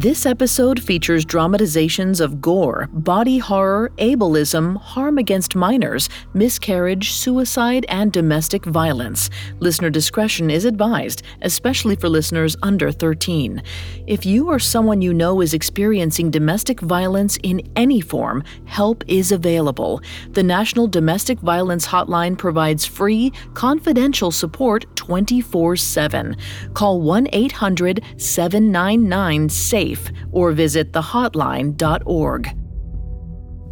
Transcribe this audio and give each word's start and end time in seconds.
This 0.00 0.26
episode 0.26 0.80
features 0.80 1.24
dramatizations 1.24 2.20
of 2.20 2.40
gore, 2.40 2.88
body 2.92 3.38
horror, 3.38 3.90
ableism, 3.98 4.76
harm 4.76 5.18
against 5.18 5.56
minors, 5.56 6.08
miscarriage, 6.34 7.10
suicide, 7.10 7.84
and 7.88 8.12
domestic 8.12 8.64
violence. 8.64 9.28
Listener 9.58 9.90
discretion 9.90 10.52
is 10.52 10.64
advised, 10.66 11.24
especially 11.42 11.96
for 11.96 12.08
listeners 12.08 12.56
under 12.62 12.92
13. 12.92 13.60
If 14.06 14.24
you 14.24 14.46
or 14.46 14.60
someone 14.60 15.02
you 15.02 15.12
know 15.12 15.40
is 15.40 15.52
experiencing 15.52 16.30
domestic 16.30 16.78
violence 16.78 17.36
in 17.42 17.60
any 17.74 18.00
form, 18.00 18.44
help 18.66 19.02
is 19.08 19.32
available. 19.32 20.00
The 20.30 20.44
National 20.44 20.86
Domestic 20.86 21.40
Violence 21.40 21.84
Hotline 21.84 22.38
provides 22.38 22.86
free, 22.86 23.32
confidential 23.54 24.30
support 24.30 24.86
24 25.08 25.74
7. 25.74 26.36
Call 26.74 27.00
1 27.00 27.28
800 27.32 28.04
799 28.18 29.48
SAFE 29.48 30.10
or 30.32 30.52
visit 30.52 30.92
thehotline.org. 30.92 32.54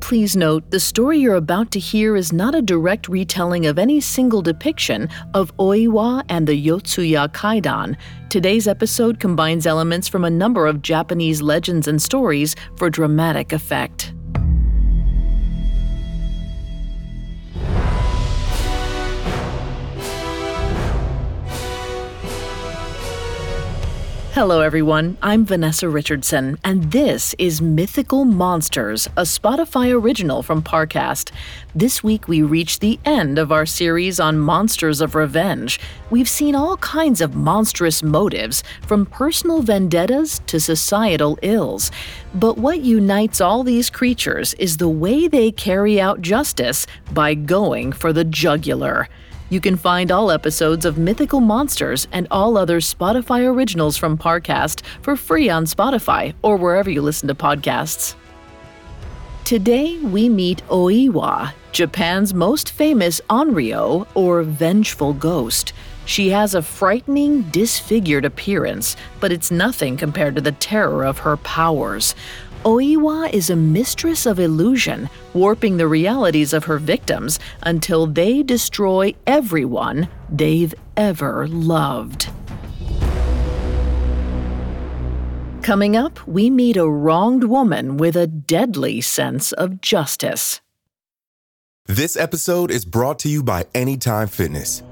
Please 0.01 0.35
note, 0.35 0.71
the 0.71 0.81
story 0.81 1.19
you're 1.19 1.35
about 1.35 1.71
to 1.73 1.79
hear 1.79 2.17
is 2.17 2.33
not 2.33 2.55
a 2.55 2.63
direct 2.63 3.07
retelling 3.09 3.67
of 3.67 3.79
any 3.79 4.01
single 4.01 4.41
depiction 4.41 5.11
of 5.35 5.55
Oiwa 5.59 6.25
and 6.31 6.47
the 6.47 6.67
Yotsuya 6.67 7.29
Kaidan. 7.35 7.99
Today's 8.31 8.67
episode 8.67 9.21
combines 9.21 9.67
elements 9.67 10.09
from 10.09 10.25
a 10.25 10.31
number 10.31 10.67
of 10.67 10.81
Japanese 10.81 11.43
legends 11.43 11.87
and 11.87 12.01
stories 12.01 12.57
for 12.79 12.89
dramatic 12.89 13.53
effect. 13.53 14.15
Hello, 24.37 24.61
everyone. 24.61 25.17
I'm 25.23 25.47
Vanessa 25.47 25.89
Richardson, 25.89 26.59
and 26.63 26.93
this 26.93 27.35
is 27.39 27.63
Mythical 27.63 28.27
Monsters, 28.27 29.07
a 29.17 29.23
Spotify 29.23 29.91
original 29.91 30.43
from 30.43 30.63
Parcast. 30.63 31.31
This 31.75 32.05
week, 32.05 32.29
we 32.29 32.43
reach 32.43 32.81
the 32.81 33.01
end 33.07 33.39
of 33.39 33.51
our 33.51 33.65
series 33.65 34.21
on 34.21 34.39
monsters 34.39 35.01
of 35.01 35.15
revenge. 35.15 35.81
We've 36.11 36.29
seen 36.29 36.55
all 36.55 36.77
kinds 36.77 37.23
of 37.23 37.35
monstrous 37.35 38.03
motives, 38.03 38.63
from 38.87 39.07
personal 39.07 39.63
vendettas 39.63 40.43
to 40.49 40.61
societal 40.61 41.39
ills. 41.41 41.91
But 42.35 42.59
what 42.59 42.81
unites 42.81 43.41
all 43.41 43.65
these 43.65 43.89
creatures 43.89 44.53
is 44.59 44.77
the 44.77 44.87
way 44.87 45.29
they 45.29 45.51
carry 45.51 45.99
out 45.99 46.21
justice 46.21 46.87
by 47.11 47.33
going 47.33 47.91
for 47.91 48.13
the 48.13 48.25
jugular. 48.25 49.09
You 49.49 49.61
can 49.61 49.77
find 49.77 50.11
all 50.11 50.33
episodes 50.33 50.85
of 50.85 50.99
Mythical 50.99 51.41
Monsters 51.41 52.09
and 52.11 52.27
all 52.33 52.59
other 52.59 52.81
Spotify 52.81 53.47
originals 53.47 53.97
from 53.97 54.19
Parcast 54.19 54.83
for 55.03 55.15
free 55.15 55.49
on 55.49 55.67
Spotify 55.67 56.35
or 56.43 56.57
wherever 56.57 56.91
you 56.91 57.01
listen 57.01 57.29
to 57.29 57.35
podcasts. 57.35 58.17
Today, 59.45 59.99
we 59.99 60.29
meet 60.29 60.67
Oiwa, 60.67 61.53
Japan's 61.71 62.35
most 62.35 62.73
famous 62.73 63.21
Onryo, 63.31 64.09
or 64.15 64.43
vengeful 64.43 65.13
ghost. 65.13 65.73
She 66.07 66.31
has 66.31 66.57
a 66.57 66.63
frightening, 66.63 67.43
disfigured 67.51 68.25
appearance, 68.25 68.97
but 69.21 69.31
it's 69.31 69.53
nothing 69.53 69.97
compared 69.97 70.35
to 70.35 70.41
the 70.41 70.53
terror 70.53 71.05
of 71.05 71.19
her 71.19 71.37
powers. 71.37 72.17
Oiwa 72.67 73.33
is 73.33 73.49
a 73.49 73.55
mistress 73.55 74.27
of 74.27 74.41
illusion, 74.41 75.09
warping 75.35 75.77
the 75.77 75.87
realities 75.87 76.53
of 76.53 76.65
her 76.65 76.79
victims 76.79 77.39
until 77.63 78.09
they 78.09 78.43
destroy 78.43 79.15
everyone 79.25 80.09
they've 80.29 80.75
ever 80.97 81.47
loved. 81.47 82.29
Coming 85.63 85.97
up, 85.97 86.27
we 86.27 86.51
meet 86.51 86.77
a 86.77 86.91
wronged 86.91 87.45
woman 87.45 87.99
with 87.99 88.17
a 88.17 88.27
deadly 88.27 89.01
sense 89.01 89.53
of 89.53 89.81
justice. 89.81 90.61
This 91.87 92.17
episode 92.17 92.73
is 92.73 92.85
brought 92.85 93.21
to 93.21 93.29
you 93.29 93.45
by 93.45 93.67
Anytime 93.77 94.27
Fitness. 94.27 94.83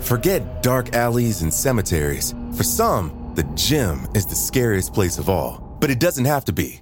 Forget 0.00 0.62
dark 0.62 0.94
alleys 0.94 1.42
and 1.42 1.52
cemeteries. 1.52 2.34
For 2.56 2.62
some, 2.62 3.34
the 3.34 3.44
gym 3.54 4.08
is 4.14 4.24
the 4.24 4.34
scariest 4.34 4.94
place 4.94 5.18
of 5.18 5.28
all, 5.28 5.76
but 5.78 5.90
it 5.90 6.00
doesn't 6.00 6.24
have 6.24 6.46
to 6.46 6.54
be. 6.54 6.81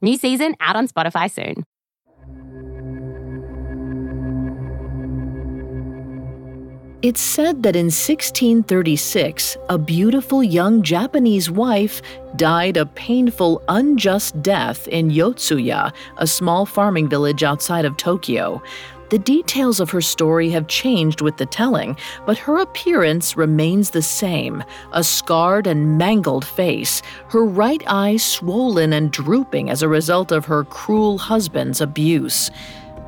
New 0.00 0.16
season 0.16 0.54
out 0.60 0.76
on 0.76 0.88
Spotify 0.88 1.30
soon. 1.30 1.64
It's 7.02 7.20
said 7.20 7.62
that 7.62 7.76
in 7.76 7.86
1636, 7.86 9.56
a 9.68 9.78
beautiful 9.78 10.42
young 10.42 10.82
Japanese 10.82 11.50
wife 11.50 12.02
died 12.34 12.76
a 12.76 12.84
painful, 12.86 13.62
unjust 13.68 14.42
death 14.42 14.88
in 14.88 15.10
Yotsuya, 15.10 15.92
a 16.16 16.26
small 16.26 16.66
farming 16.66 17.08
village 17.08 17.44
outside 17.44 17.84
of 17.84 17.96
Tokyo. 17.96 18.60
The 19.08 19.18
details 19.18 19.78
of 19.78 19.90
her 19.90 20.00
story 20.00 20.50
have 20.50 20.66
changed 20.66 21.20
with 21.20 21.36
the 21.36 21.46
telling, 21.46 21.96
but 22.26 22.38
her 22.38 22.58
appearance 22.58 23.36
remains 23.36 23.90
the 23.90 24.02
same 24.02 24.64
a 24.92 25.04
scarred 25.04 25.68
and 25.68 25.96
mangled 25.96 26.44
face, 26.44 27.02
her 27.28 27.44
right 27.44 27.82
eye 27.86 28.16
swollen 28.16 28.92
and 28.92 29.12
drooping 29.12 29.70
as 29.70 29.82
a 29.82 29.88
result 29.88 30.32
of 30.32 30.44
her 30.46 30.64
cruel 30.64 31.18
husband's 31.18 31.80
abuse. 31.80 32.50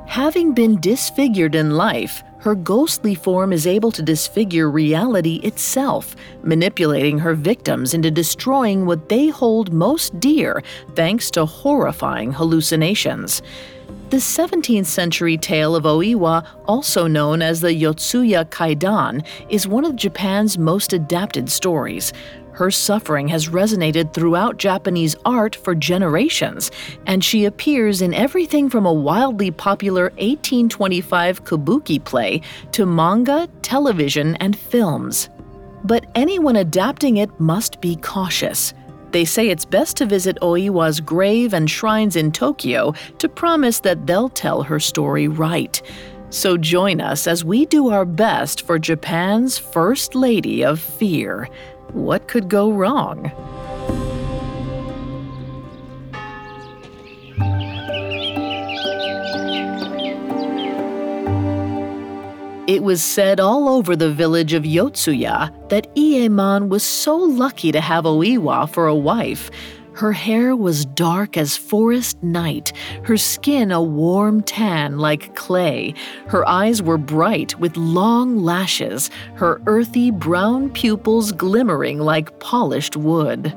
Having 0.06 0.54
been 0.54 0.80
disfigured 0.80 1.54
in 1.54 1.76
life, 1.76 2.22
her 2.38 2.54
ghostly 2.54 3.16
form 3.16 3.52
is 3.52 3.66
able 3.66 3.90
to 3.90 4.02
disfigure 4.02 4.70
reality 4.70 5.36
itself, 5.42 6.14
manipulating 6.42 7.18
her 7.18 7.34
victims 7.34 7.92
into 7.92 8.10
destroying 8.10 8.86
what 8.86 9.08
they 9.08 9.28
hold 9.28 9.72
most 9.72 10.18
dear 10.20 10.62
thanks 10.94 11.30
to 11.32 11.44
horrifying 11.44 12.32
hallucinations. 12.32 13.42
The 14.10 14.16
17th 14.16 14.86
century 14.86 15.36
tale 15.36 15.76
of 15.76 15.84
Oiwa, 15.84 16.46
also 16.64 17.06
known 17.06 17.42
as 17.42 17.60
the 17.60 17.68
Yotsuya 17.68 18.46
Kaidan, 18.46 19.22
is 19.50 19.68
one 19.68 19.84
of 19.84 19.96
Japan's 19.96 20.56
most 20.56 20.94
adapted 20.94 21.50
stories. 21.50 22.14
Her 22.52 22.70
suffering 22.70 23.28
has 23.28 23.50
resonated 23.50 24.14
throughout 24.14 24.56
Japanese 24.56 25.14
art 25.26 25.54
for 25.54 25.74
generations, 25.74 26.70
and 27.04 27.22
she 27.22 27.44
appears 27.44 28.00
in 28.00 28.14
everything 28.14 28.70
from 28.70 28.86
a 28.86 28.92
wildly 28.92 29.50
popular 29.50 30.04
1825 30.16 31.44
kabuki 31.44 32.02
play 32.02 32.40
to 32.72 32.86
manga, 32.86 33.46
television, 33.60 34.36
and 34.36 34.58
films. 34.58 35.28
But 35.84 36.06
anyone 36.14 36.56
adapting 36.56 37.18
it 37.18 37.38
must 37.38 37.82
be 37.82 37.96
cautious. 37.96 38.72
They 39.10 39.24
say 39.24 39.48
it's 39.48 39.64
best 39.64 39.96
to 39.98 40.06
visit 40.06 40.38
Oiwa's 40.42 41.00
grave 41.00 41.54
and 41.54 41.68
shrines 41.70 42.16
in 42.16 42.30
Tokyo 42.32 42.92
to 43.18 43.28
promise 43.28 43.80
that 43.80 44.06
they'll 44.06 44.28
tell 44.28 44.62
her 44.62 44.78
story 44.78 45.28
right. 45.28 45.80
So 46.30 46.58
join 46.58 47.00
us 47.00 47.26
as 47.26 47.44
we 47.44 47.64
do 47.64 47.88
our 47.88 48.04
best 48.04 48.62
for 48.62 48.78
Japan's 48.78 49.56
First 49.56 50.14
Lady 50.14 50.62
of 50.62 50.78
Fear. 50.78 51.48
What 51.92 52.28
could 52.28 52.50
go 52.50 52.70
wrong? 52.70 53.32
It 62.68 62.82
was 62.82 63.02
said 63.02 63.40
all 63.40 63.66
over 63.66 63.96
the 63.96 64.12
village 64.12 64.52
of 64.52 64.64
Yotsuya 64.64 65.70
that 65.70 65.86
Iemon 65.96 66.68
was 66.68 66.82
so 66.82 67.16
lucky 67.16 67.72
to 67.72 67.80
have 67.80 68.04
Oiwa 68.04 68.68
for 68.68 68.86
a 68.86 68.94
wife. 68.94 69.50
Her 69.94 70.12
hair 70.12 70.54
was 70.54 70.84
dark 70.84 71.38
as 71.38 71.56
forest 71.56 72.22
night, 72.22 72.74
her 73.04 73.16
skin 73.16 73.72
a 73.72 73.82
warm 73.82 74.42
tan 74.42 74.98
like 74.98 75.34
clay. 75.34 75.94
Her 76.26 76.46
eyes 76.46 76.82
were 76.82 76.98
bright 76.98 77.58
with 77.58 77.74
long 77.78 78.36
lashes, 78.36 79.10
her 79.36 79.62
earthy 79.64 80.10
brown 80.10 80.68
pupils 80.68 81.32
glimmering 81.32 82.00
like 82.00 82.38
polished 82.38 82.98
wood. 82.98 83.50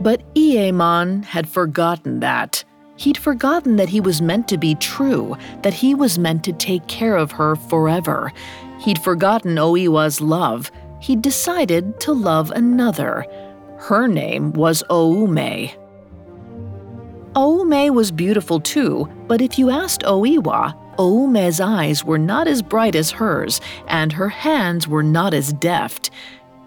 But 0.00 0.22
Iemon 0.34 1.26
had 1.26 1.46
forgotten 1.46 2.20
that. 2.20 2.64
He'd 3.02 3.18
forgotten 3.18 3.74
that 3.78 3.88
he 3.88 4.00
was 4.00 4.22
meant 4.22 4.46
to 4.46 4.56
be 4.56 4.76
true, 4.76 5.36
that 5.62 5.74
he 5.74 5.92
was 5.92 6.20
meant 6.20 6.44
to 6.44 6.52
take 6.52 6.86
care 6.86 7.16
of 7.16 7.32
her 7.32 7.56
forever. 7.56 8.32
He'd 8.78 9.02
forgotten 9.02 9.56
Oiwa's 9.56 10.20
love. 10.20 10.70
He'd 11.00 11.20
decided 11.20 11.98
to 12.02 12.12
love 12.12 12.52
another. 12.52 13.26
Her 13.78 14.06
name 14.06 14.52
was 14.52 14.84
Oume. 14.88 15.72
Oume 17.34 17.92
was 17.92 18.12
beautiful 18.12 18.60
too, 18.60 19.08
but 19.26 19.42
if 19.42 19.58
you 19.58 19.68
asked 19.68 20.02
Oiwa, 20.02 20.72
Oume's 20.96 21.58
eyes 21.58 22.04
were 22.04 22.18
not 22.18 22.46
as 22.46 22.62
bright 22.62 22.94
as 22.94 23.10
hers, 23.10 23.60
and 23.88 24.12
her 24.12 24.28
hands 24.28 24.86
were 24.86 25.02
not 25.02 25.34
as 25.34 25.52
deft. 25.54 26.12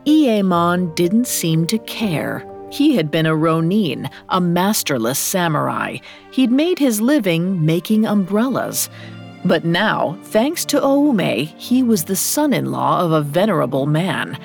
Iemon 0.06 0.96
didn't 0.96 1.28
seem 1.28 1.66
to 1.68 1.78
care. 1.78 2.46
He 2.76 2.98
had 2.98 3.10
been 3.10 3.26
a 3.26 3.34
ronin, 3.34 4.10
a 4.28 4.42
masterless 4.42 5.18
samurai. 5.18 6.00
He'd 6.32 6.52
made 6.52 6.78
his 6.78 7.00
living 7.00 7.66
making 7.66 8.06
umbrellas. 8.06 8.90
But 9.46 9.64
now, 9.64 10.20
thanks 10.24 10.66
to 10.66 10.82
Oume, 10.84 11.46
he 11.58 11.84
was 11.84 12.04
the 12.04 12.18
son 12.18 12.52
in 12.52 12.74
law 12.74 13.00
of 13.00 13.14
a 13.14 13.22
venerable 13.22 13.86
man. 13.86 14.38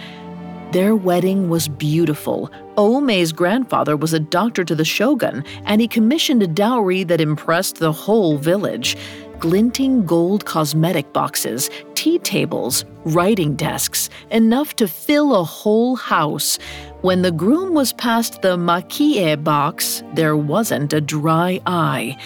Their 0.71 0.95
wedding 0.95 1.49
was 1.49 1.67
beautiful. 1.67 2.53
Oume's 2.79 3.33
grandfather 3.33 3.97
was 3.97 4.13
a 4.13 4.21
doctor 4.21 4.63
to 4.63 4.77
the 4.77 4.85
shogun, 4.85 5.43
and 5.65 5.81
he 5.81 5.89
commissioned 5.89 6.45
a 6.45 6.47
dowry 6.47 7.03
that 7.03 7.21
impressed 7.21 7.81
the 7.81 7.91
whole 7.91 8.39
village 8.39 8.97
glinting 9.41 10.05
gold 10.05 10.45
cosmetic 10.45 11.13
boxes, 11.13 11.71
tea 11.95 12.19
tables, 12.19 12.85
writing 13.05 13.57
desks, 13.57 14.11
enough 14.31 14.77
to 14.77 14.87
fill 14.87 15.35
a 15.35 15.43
whole 15.43 15.97
house. 15.97 16.59
When 17.01 17.23
the 17.23 17.33
groom 17.33 17.75
was 17.75 17.95
past 17.95 18.43
the 18.43 18.57
makie 18.57 19.35
box, 19.37 20.03
there 20.15 20.37
wasn't 20.37 20.93
a 20.93 21.01
dry 21.01 21.61
eye. 21.67 22.17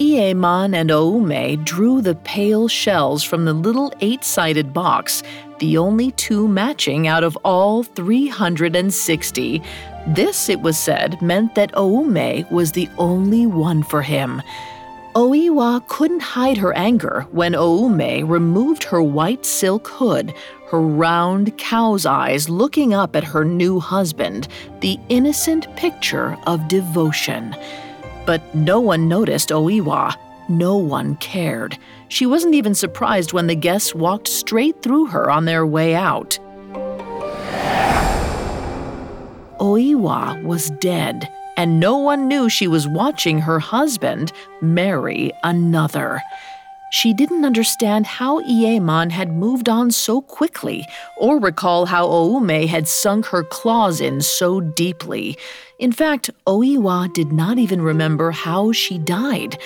Iemon 0.00 0.74
and 0.74 0.90
Oume 0.90 1.62
drew 1.62 2.00
the 2.00 2.14
pale 2.14 2.68
shells 2.68 3.22
from 3.22 3.44
the 3.44 3.52
little 3.52 3.92
eight 4.00 4.24
sided 4.24 4.72
box, 4.72 5.22
the 5.58 5.76
only 5.76 6.10
two 6.12 6.48
matching 6.48 7.06
out 7.06 7.22
of 7.22 7.36
all 7.44 7.82
360. 7.82 9.62
This, 10.08 10.48
it 10.48 10.60
was 10.60 10.78
said, 10.78 11.20
meant 11.20 11.54
that 11.54 11.70
Oume 11.74 12.50
was 12.50 12.72
the 12.72 12.88
only 12.96 13.46
one 13.46 13.82
for 13.82 14.00
him. 14.00 14.40
Oiwa 15.14 15.84
couldn't 15.88 16.22
hide 16.22 16.56
her 16.58 16.72
anger 16.74 17.26
when 17.32 17.52
Oume 17.54 18.28
removed 18.28 18.84
her 18.84 19.02
white 19.02 19.44
silk 19.44 19.88
hood, 19.88 20.32
her 20.68 20.80
round 20.80 21.58
cow's 21.58 22.06
eyes 22.06 22.48
looking 22.48 22.94
up 22.94 23.16
at 23.16 23.24
her 23.24 23.44
new 23.44 23.80
husband, 23.80 24.46
the 24.80 25.00
innocent 25.08 25.74
picture 25.74 26.38
of 26.46 26.68
devotion. 26.68 27.56
But 28.24 28.54
no 28.54 28.78
one 28.78 29.08
noticed 29.08 29.48
Oiwa. 29.48 30.14
No 30.48 30.76
one 30.76 31.16
cared. 31.16 31.76
She 32.08 32.24
wasn't 32.24 32.54
even 32.54 32.74
surprised 32.74 33.32
when 33.32 33.48
the 33.48 33.56
guests 33.56 33.92
walked 33.92 34.28
straight 34.28 34.80
through 34.80 35.06
her 35.06 35.28
on 35.28 35.44
their 35.44 35.66
way 35.66 35.96
out. 35.96 36.38
Oiwa 39.58 40.40
was 40.44 40.70
dead 40.78 41.28
and 41.60 41.78
no 41.78 41.94
one 41.98 42.26
knew 42.26 42.48
she 42.48 42.66
was 42.66 42.88
watching 42.88 43.38
her 43.40 43.58
husband 43.58 44.32
marry 44.62 45.30
another. 45.42 46.22
She 46.90 47.12
didn't 47.12 47.44
understand 47.44 48.06
how 48.06 48.40
Iemon 48.40 49.10
had 49.10 49.36
moved 49.36 49.68
on 49.68 49.90
so 49.90 50.22
quickly, 50.22 50.86
or 51.18 51.38
recall 51.38 51.84
how 51.84 52.06
Oume 52.06 52.66
had 52.66 52.88
sunk 52.88 53.26
her 53.26 53.44
claws 53.44 54.00
in 54.00 54.22
so 54.22 54.62
deeply. 54.62 55.36
In 55.78 55.92
fact, 55.92 56.30
Oiwa 56.46 57.12
did 57.12 57.30
not 57.30 57.58
even 57.58 57.82
remember 57.82 58.30
how 58.30 58.72
she 58.72 58.96
died, 58.96 59.58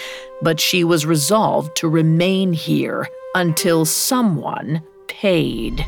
but 0.42 0.58
she 0.58 0.82
was 0.82 1.06
resolved 1.06 1.76
to 1.76 1.88
remain 1.88 2.52
here 2.52 3.06
until 3.36 3.84
someone 3.84 4.82
paid. 5.06 5.86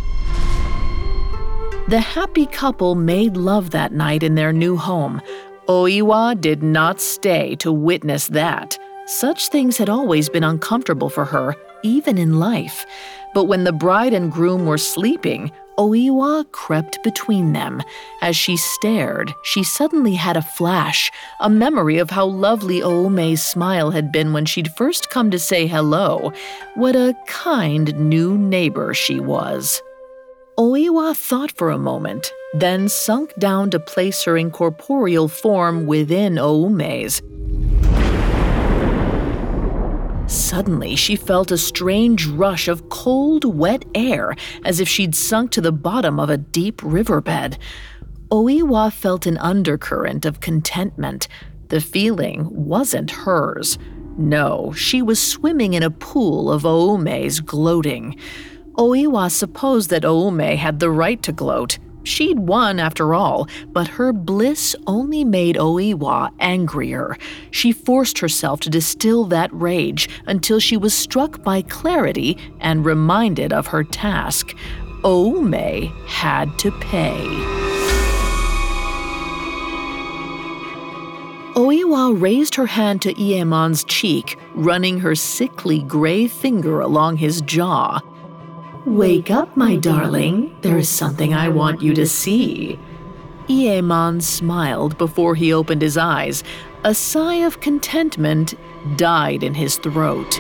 The 1.89 2.01
happy 2.01 2.47
couple 2.47 2.97
made 2.97 3.37
love 3.37 3.71
that 3.71 3.93
night 3.93 4.25
in 4.25 4.35
their 4.35 4.53
new 4.53 4.77
home, 4.77 5.23
Oiwa 5.69 6.41
did 6.41 6.63
not 6.63 7.01
stay 7.01 7.57
to 7.57 7.73
witness 7.73 8.29
that. 8.29 8.79
Such 9.07 9.49
things 9.49 9.77
had 9.77 9.89
always 9.89 10.29
been 10.29 10.45
uncomfortable 10.45 11.09
for 11.09 11.25
her, 11.25 11.57
even 11.83 12.19
in 12.19 12.39
life. 12.39 12.87
But 13.35 13.45
when 13.45 13.65
the 13.65 13.73
bride 13.73 14.15
and 14.15 14.31
groom 14.31 14.65
were 14.65 14.79
sleeping, 14.79 15.51
Oiwa 15.77 16.51
crept 16.53 17.03
between 17.03 17.53
them. 17.53 17.83
As 18.23 18.37
she 18.37 18.57
stared, 18.57 19.35
she 19.43 19.65
suddenly 19.65 20.15
had 20.15 20.37
a 20.37 20.43
flash, 20.43 21.11
a 21.41 21.51
memory 21.51 21.99
of 21.99 22.11
how 22.11 22.27
lovely 22.27 22.81
Oume's 22.81 23.43
smile 23.43 23.91
had 23.91 24.13
been 24.13 24.33
when 24.33 24.47
she'd 24.47 24.73
first 24.73 25.11
come 25.11 25.33
to 25.33 25.39
say 25.39 25.67
hello. 25.67 26.33
What 26.77 26.95
a 26.95 27.17
kind 27.27 27.93
new 27.99 28.39
neighbor 28.39 28.95
she 28.95 29.19
was. 29.19 29.83
Oiwa 30.59 31.15
thought 31.15 31.53
for 31.53 31.71
a 31.71 31.77
moment, 31.77 32.33
then 32.55 32.89
sunk 32.89 33.35
down 33.39 33.69
to 33.73 33.79
place 33.79 34.25
her 34.25 34.39
incorporeal 34.39 35.29
form 35.29 35.85
within 35.85 36.39
Oume's. 36.39 37.21
Suddenly, 40.27 40.97
she 40.97 41.15
felt 41.15 41.51
a 41.51 41.59
strange 41.59 42.27
rush 42.27 42.69
of 42.69 42.89
cold, 42.89 43.45
wet 43.45 43.85
air, 43.95 44.35
as 44.65 44.81
if 44.81 44.89
she'd 44.89 45.15
sunk 45.15 45.51
to 45.51 45.61
the 45.61 45.73
bottom 45.73 46.19
of 46.19 46.31
a 46.31 46.39
deep 46.39 46.81
riverbed. 46.83 47.59
Oiwa 48.31 48.91
felt 48.91 49.27
an 49.27 49.37
undercurrent 49.37 50.25
of 50.25 50.41
contentment. 50.41 51.29
The 51.69 51.83
feeling 51.83 52.49
wasn't 52.51 53.11
hers. 53.11 53.79
No, 54.17 54.73
she 54.73 55.03
was 55.03 55.23
swimming 55.23 55.75
in 55.75 55.83
a 55.83 55.91
pool 55.91 56.51
of 56.51 56.65
Oume's 56.65 57.41
gloating. 57.41 58.19
Oiwa 58.79 59.31
supposed 59.31 59.89
that 59.91 60.05
Oume 60.05 60.57
had 60.57 60.81
the 60.81 60.91
right 60.91 61.23
to 61.23 61.33
gloat. 61.33 61.79
She'd 62.03 62.39
won 62.39 62.79
after 62.79 63.15
all, 63.15 63.49
but 63.73 63.89
her 63.89 64.13
bliss 64.13 64.77
only 64.87 65.25
made 65.25 65.57
Oiwa 65.57 66.31
angrier. 66.39 67.17
She 67.51 67.73
forced 67.73 68.19
herself 68.19 68.61
to 68.61 68.71
distill 68.71 69.25
that 69.25 69.53
rage 69.53 70.09
until 70.27 70.61
she 70.61 70.77
was 70.77 70.95
struck 70.95 71.43
by 71.43 71.63
clarity 71.63 72.39
and 72.61 72.85
reminded 72.85 73.53
of 73.53 73.67
her 73.69 73.83
task. 73.83 74.55
Oume 75.05 75.91
had 76.07 76.57
to 76.59 76.71
pay. 76.73 77.25
Oiwa 81.57 82.21
raised 82.21 82.55
her 82.57 82.67
hand 82.67 83.01
to 83.03 83.15
Iemon's 83.15 83.83
cheek, 83.85 84.39
running 84.55 85.01
her 85.01 85.15
sickly 85.15 85.81
gray 85.83 86.29
finger 86.29 86.81
along 86.81 87.17
his 87.17 87.41
jaw. 87.41 88.01
Wake 88.87 89.33
up, 89.33 89.57
my 89.57 89.75
darling. 89.75 90.57
There 90.61 90.79
is 90.79 90.89
something 90.89 91.35
I 91.35 91.49
want 91.49 91.83
you 91.83 91.93
to 91.95 92.07
see. 92.07 92.79
Iemon 93.49 94.23
smiled 94.23 94.97
before 94.97 95.35
he 95.35 95.53
opened 95.53 95.83
his 95.83 95.97
eyes. 95.97 96.45
A 96.85 96.95
sigh 96.95 97.45
of 97.45 97.61
contentment 97.61 98.55
died 98.97 99.43
in 99.43 99.55
his 99.55 99.77
throat. 99.79 100.35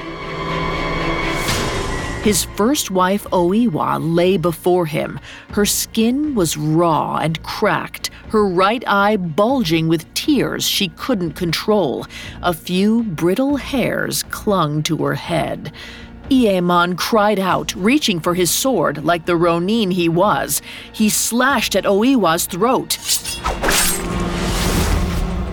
His 2.22 2.44
first 2.54 2.92
wife, 2.92 3.24
Oiwa, 3.32 3.98
lay 4.00 4.36
before 4.36 4.86
him. 4.86 5.18
Her 5.50 5.66
skin 5.66 6.36
was 6.36 6.56
raw 6.56 7.16
and 7.16 7.42
cracked, 7.42 8.10
her 8.28 8.46
right 8.46 8.84
eye 8.86 9.16
bulging 9.16 9.88
with 9.88 10.12
tears 10.14 10.64
she 10.64 10.88
couldn't 10.90 11.32
control. 11.32 12.06
A 12.42 12.52
few 12.52 13.02
brittle 13.02 13.56
hairs 13.56 14.22
clung 14.24 14.84
to 14.84 14.98
her 14.98 15.14
head. 15.14 15.72
Iemon 16.30 16.98
cried 16.98 17.38
out, 17.38 17.74
reaching 17.76 18.18
for 18.18 18.34
his 18.34 18.50
sword 18.50 19.04
like 19.04 19.26
the 19.26 19.36
Ronin 19.36 19.92
he 19.92 20.08
was. 20.08 20.60
He 20.92 21.08
slashed 21.08 21.76
at 21.76 21.84
Oiwa's 21.84 22.46
throat. 22.46 22.98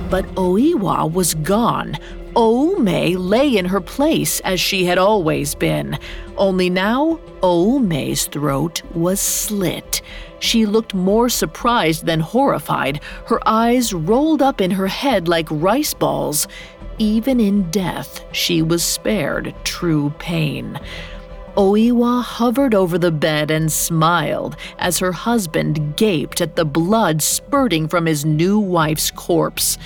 But 0.09 0.25
Oiwa 0.35 1.11
was 1.11 1.35
gone. 1.35 1.97
Oume 2.35 3.15
lay 3.15 3.55
in 3.55 3.65
her 3.65 3.81
place 3.81 4.39
as 4.39 4.59
she 4.59 4.85
had 4.85 4.97
always 4.97 5.53
been. 5.53 5.99
Only 6.37 6.69
now, 6.69 7.19
Oume's 7.43 8.25
throat 8.25 8.81
was 8.95 9.19
slit. 9.19 10.01
She 10.43 10.65
looked 10.65 10.93
more 10.93 11.29
surprised 11.29 12.05
than 12.05 12.19
horrified, 12.19 12.99
her 13.27 13.39
eyes 13.47 13.93
rolled 13.93 14.41
up 14.41 14.59
in 14.59 14.71
her 14.71 14.87
head 14.87 15.29
like 15.29 15.47
rice 15.49 15.93
balls. 15.93 16.49
Even 16.97 17.39
in 17.39 17.71
death, 17.71 18.19
she 18.33 18.61
was 18.61 18.83
spared 18.83 19.55
true 19.63 20.13
pain. 20.19 20.77
Oiwa 21.55 22.21
hovered 22.21 22.75
over 22.75 22.97
the 22.97 23.09
bed 23.09 23.51
and 23.51 23.71
smiled 23.71 24.57
as 24.79 24.99
her 24.99 25.13
husband 25.13 25.95
gaped 25.95 26.41
at 26.41 26.57
the 26.57 26.65
blood 26.65 27.21
spurting 27.21 27.87
from 27.87 28.05
his 28.05 28.25
new 28.25 28.59
wife's 28.59 29.11
corpse. 29.11 29.77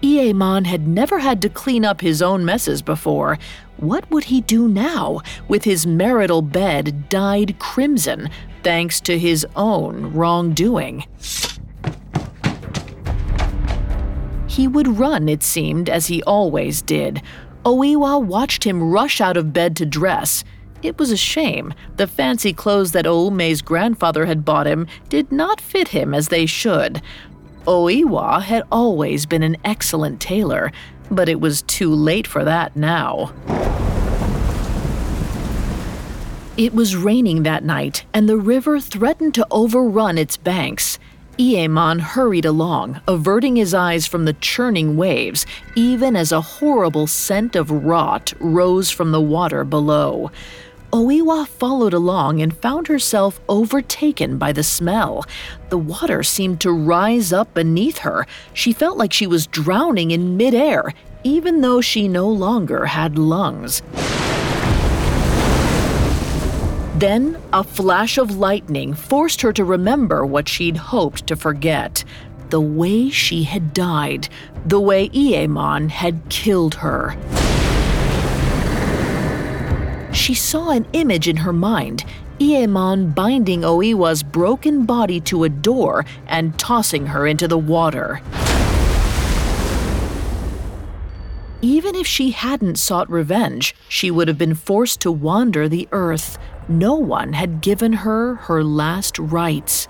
Iemon 0.00 0.64
had 0.64 0.86
never 0.86 1.18
had 1.18 1.42
to 1.42 1.48
clean 1.48 1.84
up 1.84 2.00
his 2.00 2.22
own 2.22 2.44
messes 2.44 2.82
before. 2.82 3.36
What 3.78 4.08
would 4.12 4.24
he 4.24 4.42
do 4.42 4.68
now 4.68 5.22
with 5.48 5.64
his 5.64 5.88
marital 5.88 6.40
bed 6.40 7.08
dyed 7.08 7.58
crimson 7.58 8.30
thanks 8.64 9.00
to 9.02 9.18
his 9.18 9.46
own 9.54 10.12
wrongdoing? 10.12 11.04
He 14.48 14.66
would 14.66 14.98
run, 14.98 15.28
it 15.28 15.42
seemed, 15.42 15.90
as 15.90 16.06
he 16.06 16.22
always 16.22 16.80
did. 16.80 17.22
Oiwa 17.64 18.24
watched 18.24 18.64
him 18.64 18.90
rush 18.90 19.20
out 19.20 19.36
of 19.36 19.52
bed 19.52 19.76
to 19.76 19.86
dress. 19.86 20.44
It 20.82 20.98
was 20.98 21.10
a 21.10 21.16
shame. 21.16 21.74
The 21.96 22.06
fancy 22.06 22.52
clothes 22.52 22.92
that 22.92 23.06
Oume's 23.06 23.62
grandfather 23.62 24.26
had 24.26 24.44
bought 24.44 24.66
him 24.66 24.86
did 25.08 25.32
not 25.32 25.60
fit 25.60 25.88
him 25.88 26.14
as 26.14 26.28
they 26.28 26.46
should. 26.46 27.02
Oiwa 27.66 28.42
had 28.42 28.62
always 28.70 29.26
been 29.26 29.42
an 29.42 29.56
excellent 29.64 30.20
tailor, 30.20 30.70
but 31.10 31.28
it 31.28 31.40
was 31.40 31.62
too 31.62 31.92
late 31.92 32.26
for 32.26 32.44
that 32.44 32.76
now. 32.76 33.32
It 36.56 36.72
was 36.72 36.94
raining 36.94 37.42
that 37.42 37.64
night, 37.64 38.04
and 38.14 38.28
the 38.28 38.36
river 38.36 38.78
threatened 38.78 39.34
to 39.34 39.46
overrun 39.50 40.16
its 40.16 40.36
banks. 40.36 41.00
Iemon 41.36 41.98
hurried 41.98 42.44
along, 42.44 43.00
averting 43.08 43.56
his 43.56 43.74
eyes 43.74 44.06
from 44.06 44.24
the 44.24 44.34
churning 44.34 44.96
waves, 44.96 45.46
even 45.74 46.14
as 46.14 46.30
a 46.30 46.40
horrible 46.40 47.08
scent 47.08 47.56
of 47.56 47.72
rot 47.72 48.32
rose 48.38 48.88
from 48.88 49.10
the 49.10 49.20
water 49.20 49.64
below. 49.64 50.30
Oiwa 50.92 51.48
followed 51.48 51.92
along 51.92 52.40
and 52.40 52.56
found 52.56 52.86
herself 52.86 53.40
overtaken 53.48 54.38
by 54.38 54.52
the 54.52 54.62
smell. 54.62 55.26
The 55.70 55.78
water 55.78 56.22
seemed 56.22 56.60
to 56.60 56.70
rise 56.70 57.32
up 57.32 57.52
beneath 57.52 57.98
her. 57.98 58.28
She 58.52 58.72
felt 58.72 58.96
like 58.96 59.12
she 59.12 59.26
was 59.26 59.48
drowning 59.48 60.12
in 60.12 60.36
midair, 60.36 60.94
even 61.24 61.62
though 61.62 61.80
she 61.80 62.06
no 62.06 62.28
longer 62.28 62.86
had 62.86 63.18
lungs. 63.18 63.82
Then, 67.04 67.36
a 67.52 67.62
flash 67.62 68.16
of 68.16 68.38
lightning 68.38 68.94
forced 68.94 69.42
her 69.42 69.52
to 69.52 69.62
remember 69.62 70.24
what 70.24 70.48
she'd 70.48 70.78
hoped 70.78 71.26
to 71.26 71.36
forget 71.36 72.02
the 72.48 72.62
way 72.62 73.10
she 73.10 73.42
had 73.42 73.74
died, 73.74 74.30
the 74.64 74.80
way 74.80 75.10
Iemon 75.10 75.90
had 75.90 76.26
killed 76.30 76.76
her. 76.76 77.14
She 80.14 80.32
saw 80.32 80.70
an 80.70 80.86
image 80.94 81.28
in 81.28 81.36
her 81.36 81.52
mind 81.52 82.06
Iemon 82.38 83.14
binding 83.14 83.60
Oiwa's 83.60 84.22
broken 84.22 84.86
body 84.86 85.20
to 85.28 85.44
a 85.44 85.50
door 85.50 86.06
and 86.26 86.58
tossing 86.58 87.08
her 87.08 87.26
into 87.26 87.46
the 87.46 87.58
water. 87.58 88.22
Even 91.60 91.94
if 91.94 92.06
she 92.06 92.30
hadn't 92.30 92.78
sought 92.78 93.10
revenge, 93.10 93.74
she 93.88 94.10
would 94.10 94.28
have 94.28 94.38
been 94.38 94.54
forced 94.54 95.00
to 95.00 95.12
wander 95.12 95.68
the 95.68 95.86
earth. 95.92 96.38
No 96.68 96.94
one 96.94 97.34
had 97.34 97.60
given 97.60 97.92
her 97.92 98.36
her 98.36 98.64
last 98.64 99.18
rites. 99.18 99.86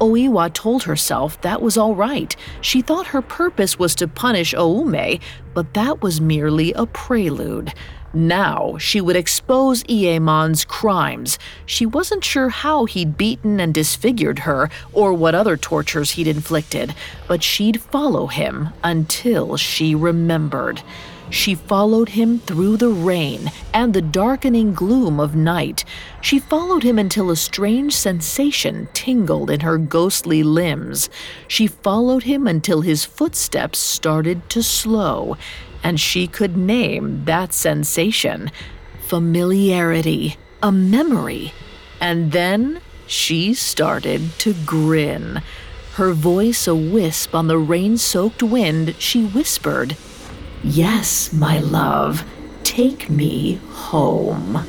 Oiwa 0.00 0.52
told 0.52 0.82
herself 0.82 1.40
that 1.40 1.62
was 1.62 1.76
all 1.76 1.94
right. 1.94 2.34
She 2.60 2.82
thought 2.82 3.08
her 3.08 3.22
purpose 3.22 3.78
was 3.78 3.94
to 3.96 4.08
punish 4.08 4.54
Oume, 4.54 5.20
but 5.54 5.74
that 5.74 6.02
was 6.02 6.20
merely 6.20 6.72
a 6.74 6.86
prelude. 6.86 7.72
Now 8.12 8.78
she 8.78 9.00
would 9.00 9.16
expose 9.16 9.82
Iemon's 9.84 10.64
crimes. 10.64 11.38
She 11.66 11.84
wasn't 11.84 12.24
sure 12.24 12.48
how 12.48 12.86
he'd 12.86 13.18
beaten 13.18 13.60
and 13.60 13.74
disfigured 13.74 14.40
her 14.40 14.70
or 14.92 15.12
what 15.12 15.34
other 15.34 15.56
tortures 15.56 16.12
he'd 16.12 16.26
inflicted, 16.26 16.94
but 17.28 17.42
she'd 17.42 17.80
follow 17.80 18.26
him 18.26 18.70
until 18.82 19.56
she 19.56 19.94
remembered. 19.94 20.82
She 21.30 21.54
followed 21.54 22.10
him 22.10 22.38
through 22.38 22.76
the 22.76 22.88
rain 22.88 23.50
and 23.74 23.92
the 23.92 24.02
darkening 24.02 24.74
gloom 24.74 25.18
of 25.18 25.34
night. 25.34 25.84
She 26.20 26.38
followed 26.38 26.82
him 26.82 26.98
until 26.98 27.30
a 27.30 27.36
strange 27.36 27.94
sensation 27.94 28.88
tingled 28.92 29.50
in 29.50 29.60
her 29.60 29.78
ghostly 29.78 30.42
limbs. 30.42 31.10
She 31.48 31.66
followed 31.66 32.22
him 32.22 32.46
until 32.46 32.80
his 32.80 33.04
footsteps 33.04 33.78
started 33.78 34.48
to 34.50 34.62
slow 34.62 35.36
and 35.82 36.00
she 36.00 36.26
could 36.26 36.56
name 36.56 37.24
that 37.26 37.52
sensation 37.52 38.50
familiarity, 39.06 40.36
a 40.62 40.72
memory. 40.72 41.52
And 42.00 42.32
then 42.32 42.80
she 43.06 43.54
started 43.54 44.36
to 44.38 44.52
grin. 44.66 45.42
Her 45.94 46.12
voice 46.12 46.66
a 46.66 46.74
wisp 46.74 47.34
on 47.34 47.46
the 47.46 47.56
rain 47.56 47.96
soaked 47.96 48.42
wind, 48.42 48.96
she 48.98 49.24
whispered, 49.24 49.96
Yes, 50.68 51.32
my 51.32 51.60
love, 51.60 52.24
take 52.64 53.08
me 53.08 53.60
home. 53.70 54.66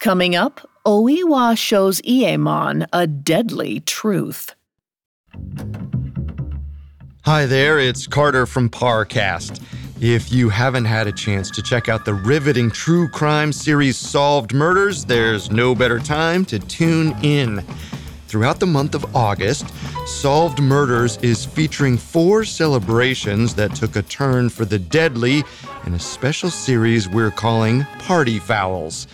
Coming 0.00 0.36
up, 0.36 0.70
Oiwa 0.86 1.58
shows 1.58 2.00
Iemon 2.02 2.86
a 2.92 3.08
deadly 3.08 3.80
truth. 3.80 4.54
Hi 7.24 7.44
there, 7.44 7.80
it's 7.80 8.06
Carter 8.06 8.46
from 8.46 8.70
Parcast. 8.70 9.60
If 10.00 10.32
you 10.32 10.48
haven't 10.48 10.84
had 10.84 11.08
a 11.08 11.12
chance 11.12 11.50
to 11.50 11.62
check 11.62 11.88
out 11.88 12.04
the 12.04 12.14
riveting 12.14 12.70
true 12.70 13.08
crime 13.08 13.52
series 13.52 13.96
Solved 13.96 14.54
Murders, 14.54 15.04
there's 15.04 15.50
no 15.50 15.74
better 15.74 15.98
time 15.98 16.44
to 16.44 16.60
tune 16.60 17.16
in. 17.24 17.64
Throughout 18.30 18.60
the 18.60 18.66
month 18.66 18.94
of 18.94 19.16
August, 19.16 19.66
Solved 20.06 20.60
Murders 20.60 21.16
is 21.16 21.44
featuring 21.44 21.98
four 21.98 22.44
celebrations 22.44 23.56
that 23.56 23.74
took 23.74 23.96
a 23.96 24.02
turn 24.02 24.50
for 24.50 24.64
the 24.64 24.78
deadly 24.78 25.42
in 25.84 25.94
a 25.94 25.98
special 25.98 26.48
series 26.48 27.08
we're 27.08 27.32
calling 27.32 27.82
Party 27.98 28.38
Fouls. 28.38 29.08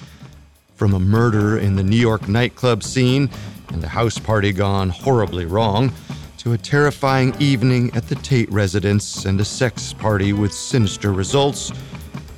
From 0.75 0.93
a 0.93 1.01
murder 1.01 1.57
in 1.57 1.77
the 1.77 1.83
New 1.83 1.97
York 1.97 2.29
nightclub 2.29 2.83
scene 2.83 3.31
and 3.69 3.83
a 3.83 3.89
house 3.89 4.19
party 4.19 4.53
gone 4.53 4.91
horribly 4.91 5.47
wrong, 5.47 5.95
to 6.37 6.53
a 6.53 6.59
terrifying 6.59 7.35
evening 7.41 7.91
at 7.97 8.09
the 8.09 8.17
Tate 8.17 8.53
residence 8.53 9.25
and 9.25 9.41
a 9.41 9.47
sex 9.47 9.95
party 9.95 10.35
with 10.35 10.53
sinister 10.53 11.11
results. 11.11 11.73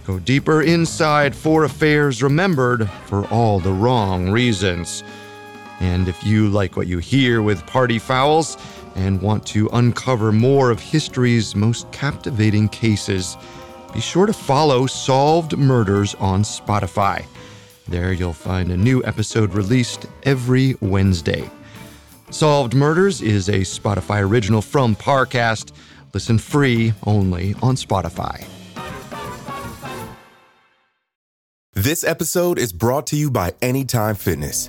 Go 0.06 0.20
deeper 0.20 0.62
inside 0.62 1.35
four 1.35 1.64
affairs 1.64 2.23
remembered 2.23 2.88
for 3.06 3.26
all 3.32 3.58
the 3.58 3.73
wrong 3.73 4.30
reasons. 4.30 5.02
And 5.80 6.08
if 6.08 6.25
you 6.25 6.49
like 6.49 6.76
what 6.76 6.87
you 6.87 6.99
hear 6.99 7.42
with 7.42 7.66
Party 7.66 7.99
Fouls 7.99 8.56
and 8.97 9.23
want 9.23 9.47
to 9.49 9.68
uncover 9.73 10.32
more 10.32 10.70
of 10.70 10.80
history's 10.80 11.54
most 11.54 11.90
captivating 11.92 12.68
cases, 12.68 13.37
be 13.92 14.00
sure 14.00 14.26
to 14.26 14.32
follow 14.32 14.87
Solved 14.87 15.56
Murders 15.56 16.14
on 16.16 16.42
Spotify. 16.42 17.25
There 17.87 18.12
you'll 18.12 18.32
find 18.32 18.70
a 18.70 18.76
new 18.76 19.02
episode 19.04 19.54
released 19.54 20.06
every 20.25 20.76
Wednesday. 20.80 21.49
Solved 22.30 22.75
Murders 22.75 23.23
is 23.23 23.49
a 23.49 23.61
Spotify 23.61 24.20
original 24.23 24.61
from 24.61 24.94
Parcast. 24.94 25.73
Listen 26.12 26.38
free 26.38 26.92
only 27.06 27.54
on 27.62 27.76
Spotify. 27.76 28.47
This 31.73 32.02
episode 32.04 32.58
is 32.58 32.73
brought 32.73 33.06
to 33.08 33.16
you 33.16 33.30
by 33.30 33.54
Anytime 33.62 34.16
Fitness. 34.16 34.68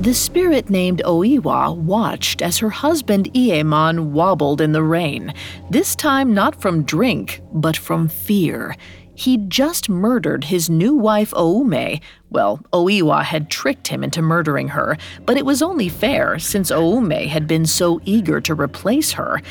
The 0.00 0.14
spirit 0.14 0.70
named 0.70 1.02
Oiwa 1.04 1.76
watched 1.76 2.40
as 2.40 2.56
her 2.56 2.70
husband 2.70 3.30
Iemon 3.34 4.12
wobbled 4.12 4.62
in 4.62 4.72
the 4.72 4.82
rain, 4.82 5.34
this 5.68 5.94
time 5.94 6.32
not 6.32 6.58
from 6.58 6.84
drink, 6.84 7.42
but 7.52 7.76
from 7.76 8.08
fear. 8.08 8.74
He'd 9.14 9.50
just 9.50 9.90
murdered 9.90 10.44
his 10.44 10.70
new 10.70 10.94
wife 10.94 11.34
Oume. 11.36 12.00
Well, 12.30 12.60
Oiwa 12.72 13.22
had 13.22 13.50
tricked 13.50 13.88
him 13.88 14.02
into 14.02 14.22
murdering 14.22 14.68
her, 14.68 14.96
but 15.26 15.36
it 15.36 15.44
was 15.44 15.60
only 15.60 15.90
fair 15.90 16.38
since 16.38 16.70
Oume 16.70 17.28
had 17.28 17.46
been 17.46 17.66
so 17.66 18.00
eager 18.06 18.40
to 18.40 18.54
replace 18.54 19.12
her. 19.12 19.42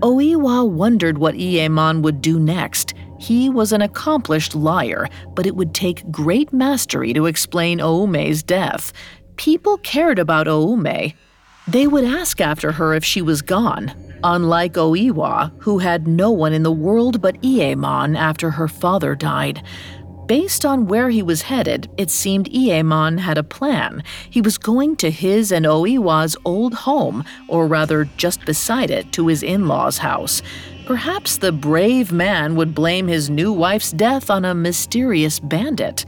Oiwa 0.00 0.68
wondered 0.68 1.16
what 1.16 1.36
Iemon 1.36 2.02
would 2.02 2.20
do 2.20 2.38
next. 2.38 2.92
He 3.18 3.48
was 3.48 3.72
an 3.72 3.80
accomplished 3.80 4.54
liar, 4.54 5.08
but 5.34 5.46
it 5.46 5.56
would 5.56 5.72
take 5.72 6.10
great 6.10 6.52
mastery 6.52 7.14
to 7.14 7.24
explain 7.24 7.80
Oume's 7.80 8.42
death. 8.42 8.92
People 9.36 9.76
cared 9.78 10.18
about 10.18 10.48
Oume. 10.48 11.12
They 11.68 11.86
would 11.86 12.04
ask 12.04 12.40
after 12.40 12.72
her 12.72 12.94
if 12.94 13.04
she 13.04 13.20
was 13.20 13.42
gone, 13.42 13.92
unlike 14.22 14.74
Oiwa, 14.74 15.52
who 15.62 15.78
had 15.78 16.06
no 16.06 16.30
one 16.30 16.52
in 16.52 16.62
the 16.62 16.72
world 16.72 17.20
but 17.20 17.40
Iemon 17.42 18.16
after 18.16 18.50
her 18.52 18.68
father 18.68 19.14
died. 19.14 19.62
Based 20.26 20.64
on 20.64 20.86
where 20.86 21.10
he 21.10 21.22
was 21.22 21.42
headed, 21.42 21.88
it 21.96 22.10
seemed 22.10 22.50
Iemon 22.50 23.18
had 23.18 23.38
a 23.38 23.44
plan. 23.44 24.02
He 24.28 24.40
was 24.40 24.58
going 24.58 24.96
to 24.96 25.10
his 25.10 25.52
and 25.52 25.66
Oiwa's 25.66 26.36
old 26.44 26.74
home, 26.74 27.24
or 27.48 27.66
rather 27.66 28.06
just 28.16 28.44
beside 28.44 28.90
it, 28.90 29.12
to 29.12 29.28
his 29.28 29.42
in 29.42 29.68
law's 29.68 29.98
house. 29.98 30.42
Perhaps 30.84 31.38
the 31.38 31.52
brave 31.52 32.10
man 32.10 32.56
would 32.56 32.74
blame 32.74 33.06
his 33.06 33.28
new 33.28 33.52
wife's 33.52 33.92
death 33.92 34.30
on 34.30 34.44
a 34.44 34.54
mysterious 34.54 35.38
bandit. 35.38 36.04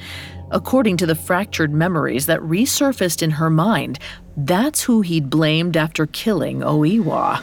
According 0.50 0.96
to 0.98 1.06
the 1.06 1.14
fractured 1.14 1.72
memories 1.72 2.26
that 2.26 2.40
resurfaced 2.40 3.22
in 3.22 3.32
her 3.32 3.50
mind, 3.50 3.98
that's 4.36 4.82
who 4.82 5.02
he'd 5.02 5.28
blamed 5.28 5.76
after 5.76 6.06
killing 6.06 6.60
Oiwa. 6.60 7.42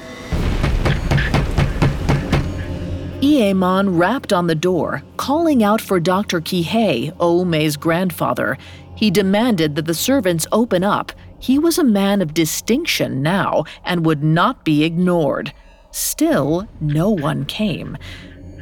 Iemon 3.22 3.98
rapped 3.98 4.34
on 4.34 4.48
the 4.48 4.56
door, 4.56 5.04
calling 5.18 5.64
out 5.64 5.82
for 5.82 6.00
Dr. 6.00 6.42
Kihei, 6.42 7.12
Oume's 7.20 7.78
grandfather. 7.78 8.58
He 8.96 9.12
demanded 9.12 9.76
that 9.76 9.86
the 9.86 9.94
servants 9.94 10.48
open 10.52 10.84
up. 10.84 11.12
He 11.40 11.60
was 11.60 11.78
a 11.78 11.84
man 11.84 12.22
of 12.22 12.34
distinction 12.34 13.22
now 13.22 13.66
and 13.84 14.06
would 14.06 14.24
not 14.24 14.64
be 14.64 14.84
ignored. 14.84 15.54
Still, 15.92 16.68
no 16.82 17.10
one 17.10 17.46
came. 17.46 17.98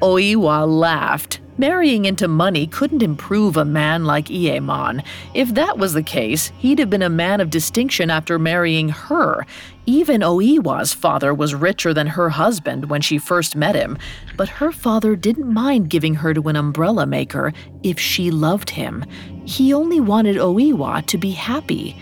Oiwa 0.01 0.67
laughed. 0.67 1.39
Marrying 1.57 2.05
into 2.05 2.27
money 2.27 2.65
couldn't 2.65 3.03
improve 3.03 3.57
a 3.57 3.65
man 3.65 4.05
like 4.05 4.25
Iemon. 4.25 5.05
If 5.36 5.53
that 5.53 5.77
was 5.77 5.93
the 5.93 6.01
case, 6.01 6.51
he'd 6.57 6.79
have 6.79 6.89
been 6.89 7.03
a 7.03 7.10
man 7.10 7.41
of 7.41 7.51
distinction 7.51 8.10
after 8.10 8.39
marrying 8.39 8.89
her. 8.89 9.45
Even 9.86 10.22
Oiwa's 10.22 10.93
father 10.93 11.31
was 11.31 11.53
richer 11.53 11.93
than 11.93 12.07
her 12.07 12.29
husband 12.29 12.89
when 12.89 13.01
she 13.01 13.19
first 13.19 13.55
met 13.55 13.75
him, 13.75 14.00
but 14.36 14.50
her 14.50 14.72
father 14.72 15.15
didn't 15.15 15.53
mind 15.53 15.91
giving 15.91 16.15
her 16.15 16.33
to 16.33 16.50
an 16.50 16.55
umbrella 16.55 17.05
maker 17.05 17.53
if 17.83 18.00
she 18.00 18.31
loved 18.31 18.72
him. 18.72 19.05
He 19.45 19.74
only 19.74 20.00
wanted 20.00 20.38
Oiwa 20.38 21.05
to 21.05 21.17
be 21.19 21.31
happy. 21.31 21.95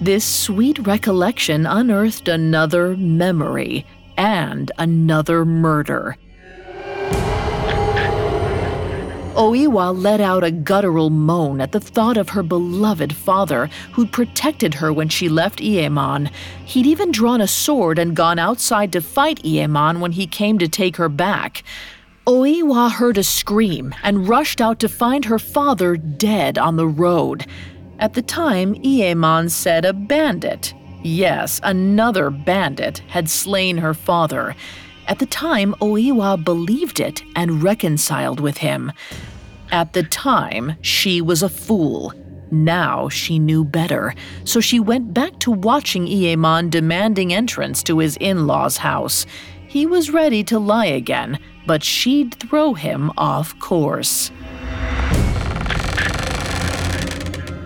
This 0.00 0.24
sweet 0.24 0.78
recollection 0.86 1.66
unearthed 1.66 2.28
another 2.28 2.96
memory 2.96 3.86
and 4.16 4.70
another 4.78 5.44
murder. 5.44 6.16
Oiwa 9.34 9.92
let 9.92 10.20
out 10.20 10.44
a 10.44 10.52
guttural 10.52 11.10
moan 11.10 11.60
at 11.60 11.72
the 11.72 11.80
thought 11.80 12.16
of 12.16 12.28
her 12.30 12.42
beloved 12.44 13.12
father, 13.12 13.68
who'd 13.92 14.12
protected 14.12 14.74
her 14.74 14.92
when 14.92 15.08
she 15.08 15.28
left 15.28 15.58
Iemon. 15.58 16.30
He'd 16.64 16.86
even 16.86 17.10
drawn 17.10 17.40
a 17.40 17.48
sword 17.48 17.98
and 17.98 18.14
gone 18.14 18.38
outside 18.38 18.92
to 18.92 19.00
fight 19.00 19.42
Iemon 19.42 19.98
when 19.98 20.12
he 20.12 20.28
came 20.28 20.58
to 20.58 20.68
take 20.68 20.96
her 20.96 21.08
back. 21.08 21.64
Oiwa 22.28 22.92
heard 22.92 23.18
a 23.18 23.24
scream 23.24 23.92
and 24.04 24.28
rushed 24.28 24.60
out 24.60 24.78
to 24.80 24.88
find 24.88 25.24
her 25.24 25.40
father 25.40 25.96
dead 25.96 26.56
on 26.56 26.76
the 26.76 26.86
road. 26.86 27.44
At 27.98 28.14
the 28.14 28.22
time, 28.22 28.76
Iemon 28.76 29.50
said 29.50 29.84
a 29.84 29.92
bandit, 29.92 30.74
yes, 31.02 31.60
another 31.64 32.30
bandit, 32.30 32.98
had 33.08 33.28
slain 33.28 33.78
her 33.78 33.94
father. 33.94 34.54
At 35.06 35.18
the 35.18 35.26
time, 35.26 35.74
Oiwa 35.80 36.42
believed 36.42 36.98
it 36.98 37.22
and 37.36 37.62
reconciled 37.62 38.40
with 38.40 38.58
him. 38.58 38.92
At 39.70 39.92
the 39.92 40.02
time, 40.02 40.76
she 40.80 41.20
was 41.20 41.42
a 41.42 41.48
fool. 41.48 42.12
Now 42.50 43.08
she 43.08 43.38
knew 43.38 43.64
better, 43.64 44.14
so 44.44 44.60
she 44.60 44.80
went 44.80 45.12
back 45.12 45.38
to 45.40 45.50
watching 45.50 46.06
Iemon 46.06 46.70
demanding 46.70 47.34
entrance 47.34 47.82
to 47.84 47.98
his 47.98 48.16
in 48.18 48.46
law's 48.46 48.78
house. 48.78 49.26
He 49.66 49.86
was 49.86 50.10
ready 50.10 50.44
to 50.44 50.58
lie 50.58 50.86
again, 50.86 51.38
but 51.66 51.82
she'd 51.82 52.34
throw 52.34 52.74
him 52.74 53.10
off 53.18 53.58
course. 53.58 54.30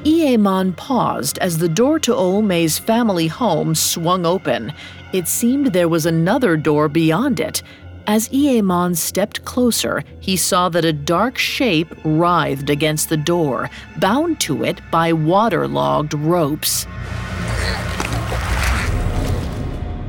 Iemon 0.05 0.75
paused 0.77 1.39
as 1.39 1.59
the 1.59 1.69
door 1.69 1.99
to 2.01 2.15
Oume's 2.15 2.79
family 2.79 3.27
home 3.27 3.75
swung 3.75 4.25
open. 4.25 4.73
It 5.13 5.27
seemed 5.27 5.69
there 5.69 5.89
was 5.89 6.05
another 6.05 6.57
door 6.57 6.89
beyond 6.89 7.41
it. 7.41 7.63
As 8.07 8.29
Iemon 8.29 8.97
stepped 8.97 9.45
closer, 9.45 10.03
he 10.21 10.37
saw 10.37 10.69
that 10.69 10.85
a 10.85 10.93
dark 10.93 11.39
shape 11.39 11.95
writhed 12.05 12.71
against 12.71 13.09
the 13.09 13.17
door, 13.17 13.71
bound 13.99 14.41
to 14.41 14.65
it 14.65 14.81
by 14.91 15.13
waterlogged 15.13 16.15
ropes. 16.15 16.87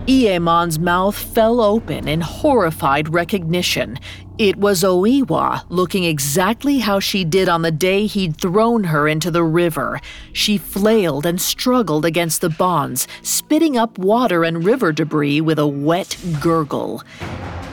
Iemon's 0.09 0.79
mouth 0.79 1.15
fell 1.15 1.61
open 1.61 2.07
in 2.07 2.21
horrified 2.21 3.13
recognition. 3.13 3.99
It 4.39 4.55
was 4.55 4.81
Oiwa, 4.81 5.63
looking 5.69 6.03
exactly 6.03 6.79
how 6.79 6.99
she 6.99 7.23
did 7.23 7.47
on 7.47 7.61
the 7.61 7.69
day 7.69 8.07
he'd 8.07 8.35
thrown 8.35 8.85
her 8.85 9.07
into 9.07 9.29
the 9.29 9.43
river. 9.43 10.01
She 10.33 10.57
flailed 10.57 11.27
and 11.27 11.39
struggled 11.39 12.05
against 12.05 12.41
the 12.41 12.49
bonds, 12.49 13.07
spitting 13.21 13.77
up 13.77 13.99
water 13.99 14.43
and 14.43 14.65
river 14.65 14.91
debris 14.91 15.41
with 15.41 15.59
a 15.59 15.67
wet 15.67 16.17
gurgle. 16.41 17.03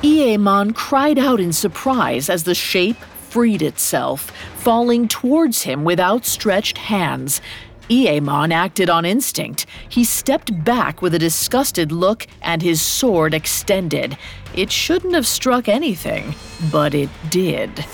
Iemon 0.02 0.74
cried 0.74 1.18
out 1.18 1.40
in 1.40 1.54
surprise 1.54 2.28
as 2.28 2.44
the 2.44 2.54
shape 2.54 2.98
freed 3.30 3.62
itself, 3.62 4.30
falling 4.56 5.08
towards 5.08 5.62
him 5.62 5.84
with 5.84 6.00
outstretched 6.00 6.76
hands. 6.76 7.40
Iemon 7.88 8.52
acted 8.52 8.90
on 8.90 9.04
instinct. 9.04 9.66
He 9.88 10.04
stepped 10.04 10.64
back 10.64 11.02
with 11.02 11.14
a 11.14 11.18
disgusted 11.18 11.92
look 11.92 12.26
and 12.42 12.60
his 12.60 12.82
sword 12.82 13.34
extended. 13.34 14.16
It 14.54 14.72
shouldn't 14.72 15.14
have 15.14 15.26
struck 15.26 15.68
anything, 15.68 16.34
but 16.72 16.94
it 16.94 17.10
did. 17.30 17.84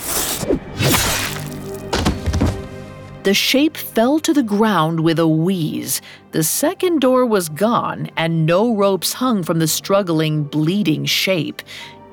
The 3.24 3.34
shape 3.34 3.76
fell 3.76 4.18
to 4.20 4.32
the 4.32 4.42
ground 4.42 5.00
with 5.00 5.18
a 5.20 5.28
wheeze. 5.28 6.00
The 6.32 6.42
second 6.42 7.00
door 7.00 7.24
was 7.24 7.48
gone, 7.48 8.10
and 8.16 8.46
no 8.46 8.74
ropes 8.74 9.12
hung 9.12 9.44
from 9.44 9.60
the 9.60 9.68
struggling, 9.68 10.42
bleeding 10.42 11.04
shape. 11.04 11.62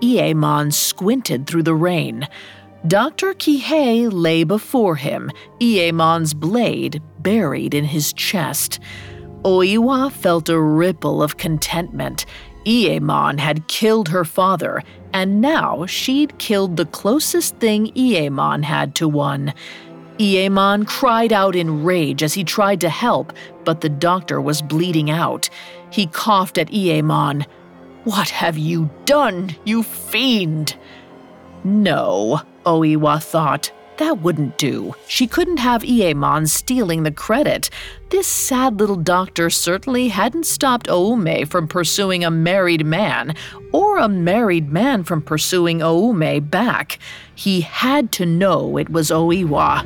Iemon 0.02 0.72
squinted 0.72 1.48
through 1.48 1.63
the 1.63 1.74
rain. 1.74 2.28
Dr. 2.88 3.34
Kihei 3.34 4.10
lay 4.12 4.46
before 4.46 4.96
him, 4.96 5.32
Iemon's 5.60 6.34
blade 6.34 7.02
buried 7.20 7.74
in 7.74 7.84
his 7.84 8.13
chest. 8.13 8.80
Oiwa 9.44 10.12
felt 10.12 10.48
a 10.50 10.60
ripple 10.60 11.22
of 11.22 11.38
contentment. 11.38 12.26
Iemon 12.65 13.39
had 13.39 13.68
killed 13.68 14.10
her 14.10 14.24
father, 14.24 14.82
and 15.13 15.42
now 15.42 15.86
she'd 15.86 16.38
killed 16.38 16.78
the 16.78 16.86
closest 16.86 17.56
thing 17.58 17.88
Iemon 17.94 18.63
had 18.63 18.96
to 18.96 19.08
one. 19.08 19.54
Iemon 20.18 20.86
cried 20.86 21.32
out 21.32 21.56
in 21.56 21.84
rage 21.84 22.22
as 22.22 22.34
he 22.34 22.44
tried 22.44 22.82
to 22.82 22.89
help, 22.89 23.34
but 23.63 23.82
the 23.82 23.89
doctor 23.89 24.42
was 24.42 24.62
bleeding 24.62 25.10
out. 25.10 25.50
He 25.89 26.08
coughed 26.08 26.58
at 26.58 26.68
Iemon. 26.68 27.46
What 28.04 28.30
have 28.30 28.58
you 28.58 28.89
done, 29.06 29.56
you 29.63 29.84
fiend? 29.84 30.76
No, 31.63 32.42
Oiwa 32.65 33.22
thought. 33.22 33.72
That 33.98 34.22
wouldn't 34.22 34.58
do. 34.58 34.95
She 35.08 35.28
couldn't 35.28 35.58
have 35.58 35.82
Iemon 35.82 36.48
stealing 36.48 37.04
the 37.04 37.12
credit. 37.12 37.69
This 38.12 38.28
sad 38.28 38.80
little 38.80 38.95
doctor 38.95 39.50
certainly 39.50 40.08
hadn't 40.08 40.45
stopped 40.45 40.88
Oume 40.88 41.45
from 41.45 41.67
pursuing 41.67 42.24
a 42.24 42.32
married 42.32 42.86
man, 42.86 43.36
or 43.74 43.98
a 43.98 44.08
married 44.08 44.72
man 44.72 45.04
from 45.04 45.22
pursuing 45.22 45.82
Oume 45.82 46.39
back. 46.50 46.98
He 47.36 47.60
had 47.60 48.13
to 48.13 48.26
know 48.26 48.78
it 48.78 48.89
was 48.89 49.12
Oiwa. 49.12 49.86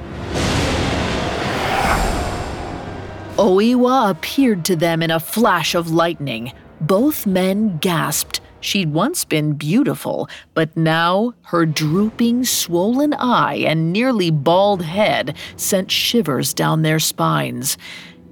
Oiwa 3.38 4.12
appeared 4.12 4.64
to 4.66 4.76
them 4.76 5.02
in 5.02 5.10
a 5.10 5.20
flash 5.20 5.74
of 5.74 5.90
lightning. 5.90 6.54
Both 6.80 7.26
men 7.26 7.80
gasped. 7.80 8.42
She'd 8.64 8.94
once 8.94 9.26
been 9.26 9.54
beautiful, 9.56 10.30
but 10.54 10.78
now 10.78 11.34
her 11.48 11.66
drooping, 11.66 12.46
swollen 12.46 13.14
eye 13.14 13.56
and 13.56 13.92
nearly 13.92 14.32
bald 14.32 14.84
head 14.84 15.36
sent 15.58 15.92
shivers 15.92 16.54
down 16.54 16.82
their 16.82 17.00
spines. 17.00 17.78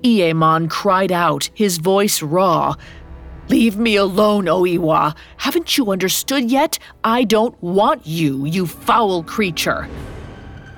Iemon 0.03 0.69
cried 0.69 1.11
out, 1.11 1.49
his 1.53 1.79
voice 1.79 2.21
raw. 2.21 2.75
Leave 3.49 3.77
me 3.77 3.97
alone, 3.97 4.45
Oiwa. 4.45 5.17
Haven't 5.35 5.77
you 5.77 5.91
understood 5.91 6.49
yet? 6.49 6.79
I 7.03 7.25
don't 7.25 7.61
want 7.61 8.07
you, 8.07 8.45
you 8.45 8.65
foul 8.67 9.23
creature. 9.23 9.89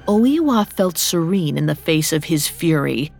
Oiwa 0.08 0.66
felt 0.66 0.98
serene 0.98 1.60
in 1.60 1.68
the 1.68 1.76
face 1.76 2.12
of 2.12 2.24
his 2.24 2.48
fury. 2.48 3.12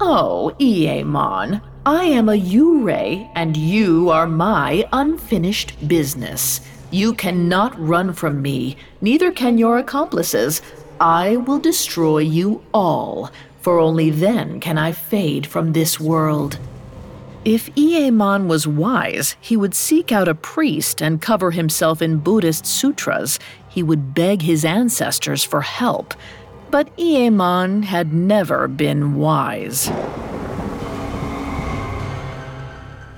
Oh, 0.00 0.54
Iemon, 0.60 1.62
I 1.86 2.04
am 2.04 2.28
a 2.28 2.32
Yurei, 2.32 3.30
and 3.34 3.56
you 3.56 4.10
are 4.10 4.26
my 4.26 4.86
unfinished 4.92 5.88
business. 5.88 6.60
You 6.90 7.14
cannot 7.14 7.78
run 7.78 8.12
from 8.12 8.42
me, 8.42 8.76
neither 9.00 9.30
can 9.30 9.58
your 9.58 9.78
accomplices. 9.78 10.60
I 11.00 11.36
will 11.36 11.58
destroy 11.58 12.18
you 12.18 12.62
all, 12.74 13.30
for 13.60 13.78
only 13.78 14.10
then 14.10 14.60
can 14.60 14.76
I 14.76 14.92
fade 14.92 15.46
from 15.46 15.72
this 15.72 16.00
world. 16.00 16.58
If 17.44 17.72
Iemon 17.76 18.46
was 18.48 18.66
wise, 18.66 19.36
he 19.40 19.56
would 19.56 19.74
seek 19.74 20.10
out 20.10 20.28
a 20.28 20.34
priest 20.34 21.00
and 21.00 21.22
cover 21.22 21.52
himself 21.52 22.02
in 22.02 22.18
Buddhist 22.18 22.66
sutras. 22.66 23.38
He 23.68 23.82
would 23.82 24.14
beg 24.14 24.42
his 24.42 24.64
ancestors 24.64 25.44
for 25.44 25.60
help. 25.60 26.12
But 26.70 26.94
Iemon 26.98 27.84
had 27.84 28.12
never 28.12 28.68
been 28.68 29.14
wise. 29.14 29.90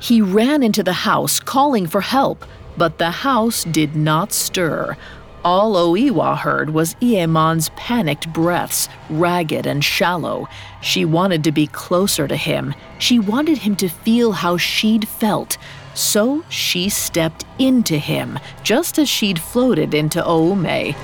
He 0.01 0.23
ran 0.23 0.63
into 0.63 0.83
the 0.83 0.95
house 0.95 1.39
calling 1.39 1.87
for 1.87 2.01
help, 2.01 2.45
but 2.77 2.99
the 2.99 3.11
house 3.11 3.65
did 3.65 3.95
not 3.95 4.33
stir. 4.33 4.97
All 5.45 5.75
Oiwa 5.75 6.37
heard 6.37 6.71
was 6.71 6.95
Iemon's 7.01 7.71
panicked 7.71 8.33
breaths, 8.33 8.89
ragged 9.09 9.67
and 9.67 9.85
shallow. 9.85 10.49
She 10.81 11.05
wanted 11.05 11.45
to 11.45 11.53
be 11.53 11.67
closer 11.67 12.27
to 12.27 12.37
him. 12.37 12.75
She 12.99 13.19
wanted 13.19 13.59
him 13.59 13.77
to 13.77 13.89
feel 13.89 14.33
how 14.33 14.57
she'd 14.57 15.07
felt. 15.07 15.59
So 15.95 16.45
she 16.49 16.89
stepped 16.89 17.45
into 17.59 17.99
him, 17.99 18.39
just 18.63 18.99
as 18.99 19.09
she'd 19.09 19.39
floated 19.39 19.95
into 19.95 20.23
Oume. 20.23 20.95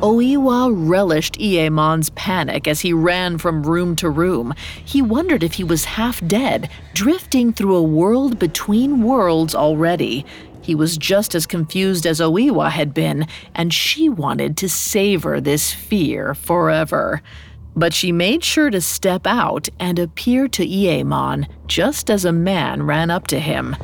Oiwa 0.00 0.70
relished 0.72 1.40
Iemon's 1.40 2.10
panic 2.10 2.68
as 2.68 2.80
he 2.80 2.92
ran 2.92 3.36
from 3.36 3.64
room 3.64 3.96
to 3.96 4.08
room. 4.08 4.54
He 4.84 5.02
wondered 5.02 5.42
if 5.42 5.54
he 5.54 5.64
was 5.64 5.86
half 5.86 6.24
dead, 6.24 6.70
drifting 6.94 7.52
through 7.52 7.74
a 7.74 7.82
world 7.82 8.38
between 8.38 9.02
worlds 9.02 9.56
already. 9.56 10.24
He 10.62 10.76
was 10.76 10.96
just 10.96 11.34
as 11.34 11.48
confused 11.48 12.06
as 12.06 12.20
Oiwa 12.20 12.70
had 12.70 12.94
been, 12.94 13.26
and 13.56 13.74
she 13.74 14.08
wanted 14.08 14.56
to 14.58 14.68
savor 14.68 15.40
this 15.40 15.72
fear 15.72 16.32
forever. 16.32 17.20
But 17.74 17.92
she 17.92 18.12
made 18.12 18.44
sure 18.44 18.70
to 18.70 18.80
step 18.80 19.26
out 19.26 19.68
and 19.80 19.98
appear 19.98 20.46
to 20.46 20.64
Iemon 20.64 21.48
just 21.66 22.08
as 22.08 22.24
a 22.24 22.32
man 22.32 22.84
ran 22.84 23.10
up 23.10 23.26
to 23.28 23.40
him. 23.40 23.74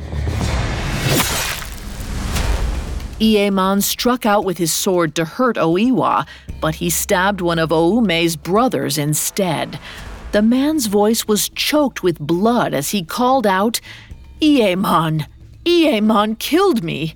Iemon 3.19 3.81
struck 3.81 4.25
out 4.25 4.43
with 4.43 4.57
his 4.57 4.73
sword 4.73 5.15
to 5.15 5.23
hurt 5.23 5.55
Oiwa, 5.55 6.27
but 6.59 6.75
he 6.75 6.89
stabbed 6.89 7.39
one 7.39 7.59
of 7.59 7.71
Oume's 7.71 8.35
brothers 8.35 8.97
instead. 8.97 9.79
The 10.33 10.41
man's 10.41 10.87
voice 10.87 11.25
was 11.25 11.47
choked 11.47 12.03
with 12.03 12.19
blood 12.19 12.73
as 12.73 12.89
he 12.89 13.03
called 13.03 13.47
out, 13.47 13.79
Iemon! 14.41 15.27
Iemon 15.63 16.39
killed 16.39 16.83
me! 16.83 17.15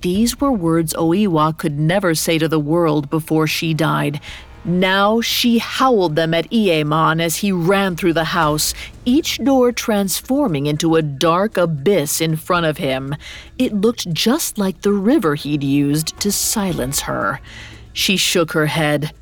These 0.00 0.40
were 0.40 0.52
words 0.52 0.94
Oiwa 0.94 1.56
could 1.56 1.78
never 1.78 2.14
say 2.14 2.38
to 2.38 2.48
the 2.48 2.58
world 2.58 3.10
before 3.10 3.46
she 3.46 3.74
died, 3.74 4.20
now 4.64 5.20
she 5.20 5.58
howled 5.58 6.16
them 6.16 6.32
at 6.32 6.50
Iemon 6.50 7.20
as 7.20 7.36
he 7.36 7.52
ran 7.52 7.96
through 7.96 8.14
the 8.14 8.24
house, 8.24 8.72
each 9.04 9.38
door 9.44 9.72
transforming 9.72 10.66
into 10.66 10.96
a 10.96 11.02
dark 11.02 11.56
abyss 11.56 12.20
in 12.20 12.36
front 12.36 12.66
of 12.66 12.78
him. 12.78 13.14
It 13.58 13.74
looked 13.74 14.12
just 14.12 14.56
like 14.56 14.80
the 14.80 14.92
river 14.92 15.34
he'd 15.34 15.62
used 15.62 16.18
to 16.20 16.32
silence 16.32 17.00
her. 17.00 17.40
She 17.92 18.16
shook 18.16 18.52
her 18.52 18.66
head. 18.66 19.12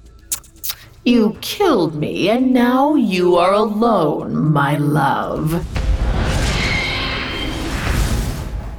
You 1.05 1.37
killed 1.41 1.97
me, 1.97 2.31
and 2.31 2.53
now 2.53 2.95
you 2.95 3.37
are 3.37 3.53
alone, 3.53 4.53
my 4.53 4.77
love. 4.77 5.67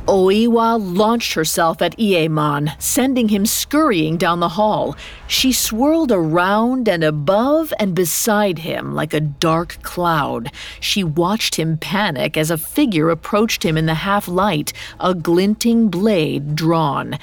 Oiwa 0.08 0.78
launched 0.82 1.34
herself 1.34 1.82
at 1.82 1.98
Iemon, 1.98 2.80
sending 2.82 3.30
him 3.30 3.46
scurrying 3.46 4.18
down 4.18 4.42
the 4.42 4.50
hall. 4.50 4.98
She 5.28 5.54
swirled 5.54 6.12
around 6.12 6.90
and 6.90 7.06
above 7.06 7.74
and 7.80 7.96
beside 7.96 8.60
him 8.60 8.94
like 8.94 9.14
a 9.14 9.22
dark 9.22 9.82
cloud. 9.82 10.52
She 10.82 11.06
watched 11.06 11.56
him 11.56 11.78
panic 11.78 12.36
as 12.36 12.52
a 12.52 12.58
figure 12.58 13.10
approached 13.10 13.64
him 13.64 13.78
in 13.78 13.86
the 13.86 13.94
half 13.94 14.28
light, 14.28 14.74
a 15.00 15.16
glinting 15.16 15.88
blade 15.88 16.54
drawn. 16.54 17.18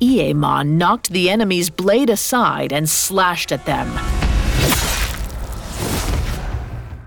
Iemon 0.00 0.78
knocked 0.78 1.10
the 1.10 1.28
enemy's 1.28 1.68
blade 1.68 2.08
aside 2.08 2.72
and 2.72 2.88
slashed 2.88 3.52
at 3.52 3.66
them. 3.66 3.88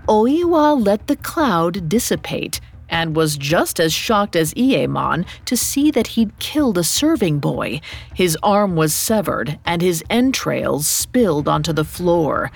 Oiwa 0.08 0.86
let 0.86 1.08
the 1.08 1.16
cloud 1.16 1.88
dissipate 1.88 2.60
and 2.88 3.16
was 3.16 3.36
just 3.36 3.80
as 3.80 3.92
shocked 3.92 4.36
as 4.36 4.54
Iemon 4.54 5.26
to 5.44 5.56
see 5.56 5.90
that 5.90 6.08
he'd 6.08 6.38
killed 6.38 6.78
a 6.78 6.84
serving 6.84 7.38
boy. 7.38 7.80
His 8.14 8.36
arm 8.42 8.76
was 8.76 8.94
severed, 8.94 9.58
and 9.64 9.82
his 9.82 10.04
entrails 10.08 10.86
spilled 10.86 11.48
onto 11.48 11.72
the 11.72 11.84
floor. 11.84 12.50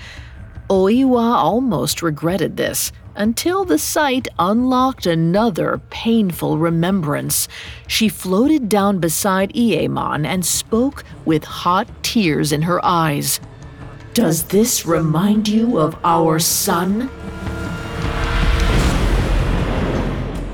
Oiwa 0.68 1.34
almost 1.34 2.00
regretted 2.00 2.56
this 2.56 2.92
until 3.16 3.64
the 3.64 3.78
sight 3.78 4.28
unlocked 4.38 5.04
another 5.04 5.80
painful 5.90 6.58
remembrance. 6.58 7.48
She 7.88 8.08
floated 8.08 8.68
down 8.68 8.98
beside 8.98 9.52
Iemon 9.52 10.24
and 10.24 10.46
spoke 10.46 11.04
with 11.24 11.44
hot 11.44 11.88
tears 12.02 12.52
in 12.52 12.62
her 12.62 12.84
eyes. 12.84 13.40
Does 14.14 14.44
this 14.44 14.86
remind 14.86 15.48
you 15.48 15.78
of 15.78 15.96
our 16.04 16.38
son? 16.38 17.10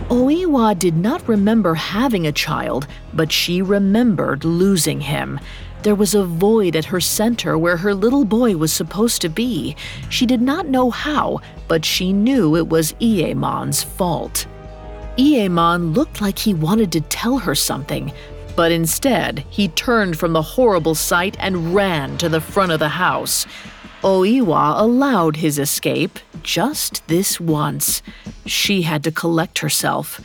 Oiwa 0.09 0.79
did 0.79 0.97
not 0.97 1.27
remember 1.27 1.75
having 1.75 2.29
a 2.29 2.33
child, 2.33 2.87
but 3.13 3.33
she 3.33 3.61
remembered 3.61 4.45
losing 4.45 5.01
him. 5.01 5.41
There 5.83 5.97
was 5.97 6.15
a 6.15 6.25
void 6.25 6.77
at 6.77 6.85
her 6.85 7.01
center 7.01 7.59
where 7.59 7.77
her 7.77 7.93
little 7.93 8.25
boy 8.25 8.57
was 8.57 8.73
supposed 8.73 9.21
to 9.23 9.29
be. 9.29 9.75
She 10.09 10.25
did 10.25 10.41
not 10.41 10.69
know 10.69 10.91
how, 10.91 11.41
but 11.67 11.85
she 11.85 12.13
knew 12.13 12.55
it 12.55 12.69
was 12.69 12.93
Iemon's 13.01 13.83
fault. 13.83 14.47
Iemon 15.19 15.97
looked 15.97 16.21
like 16.21 16.39
he 16.39 16.55
wanted 16.55 16.93
to 16.93 17.01
tell 17.01 17.39
her 17.39 17.57
something, 17.57 18.13
but 18.55 18.71
instead 18.71 19.45
he 19.51 19.69
turned 19.69 20.19
from 20.19 20.33
the 20.33 20.43
horrible 20.43 20.95
sight 20.95 21.37
and 21.41 21.75
ran 21.75 22.17
to 22.19 22.29
the 22.29 22.41
front 22.41 22.71
of 22.71 22.79
the 22.79 22.89
house. 22.89 23.45
Oiwa 24.03 24.79
allowed 24.79 25.37
his 25.37 25.59
escape 25.59 26.19
just 26.43 27.07
this 27.09 27.41
once. 27.41 28.03
She 28.45 28.83
had 28.83 29.03
to 29.05 29.11
collect 29.11 29.61
herself. 29.61 30.21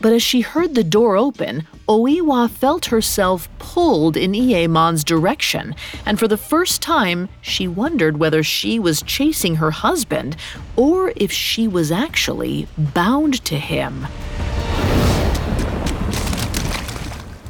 But 0.00 0.12
as 0.12 0.22
she 0.22 0.40
heard 0.40 0.74
the 0.74 0.84
door 0.84 1.16
open, 1.16 1.66
Oiwa 1.88 2.50
felt 2.50 2.86
herself 2.86 3.48
pulled 3.58 4.16
in 4.16 4.32
Iemon's 4.32 5.04
direction, 5.04 5.74
and 6.04 6.18
for 6.18 6.28
the 6.28 6.36
first 6.36 6.82
time, 6.82 7.28
she 7.40 7.68
wondered 7.68 8.18
whether 8.18 8.42
she 8.42 8.78
was 8.78 9.02
chasing 9.02 9.56
her 9.56 9.70
husband 9.70 10.36
or 10.76 11.12
if 11.16 11.30
she 11.30 11.68
was 11.68 11.92
actually 11.92 12.68
bound 12.76 13.44
to 13.44 13.58
him. 13.58 14.06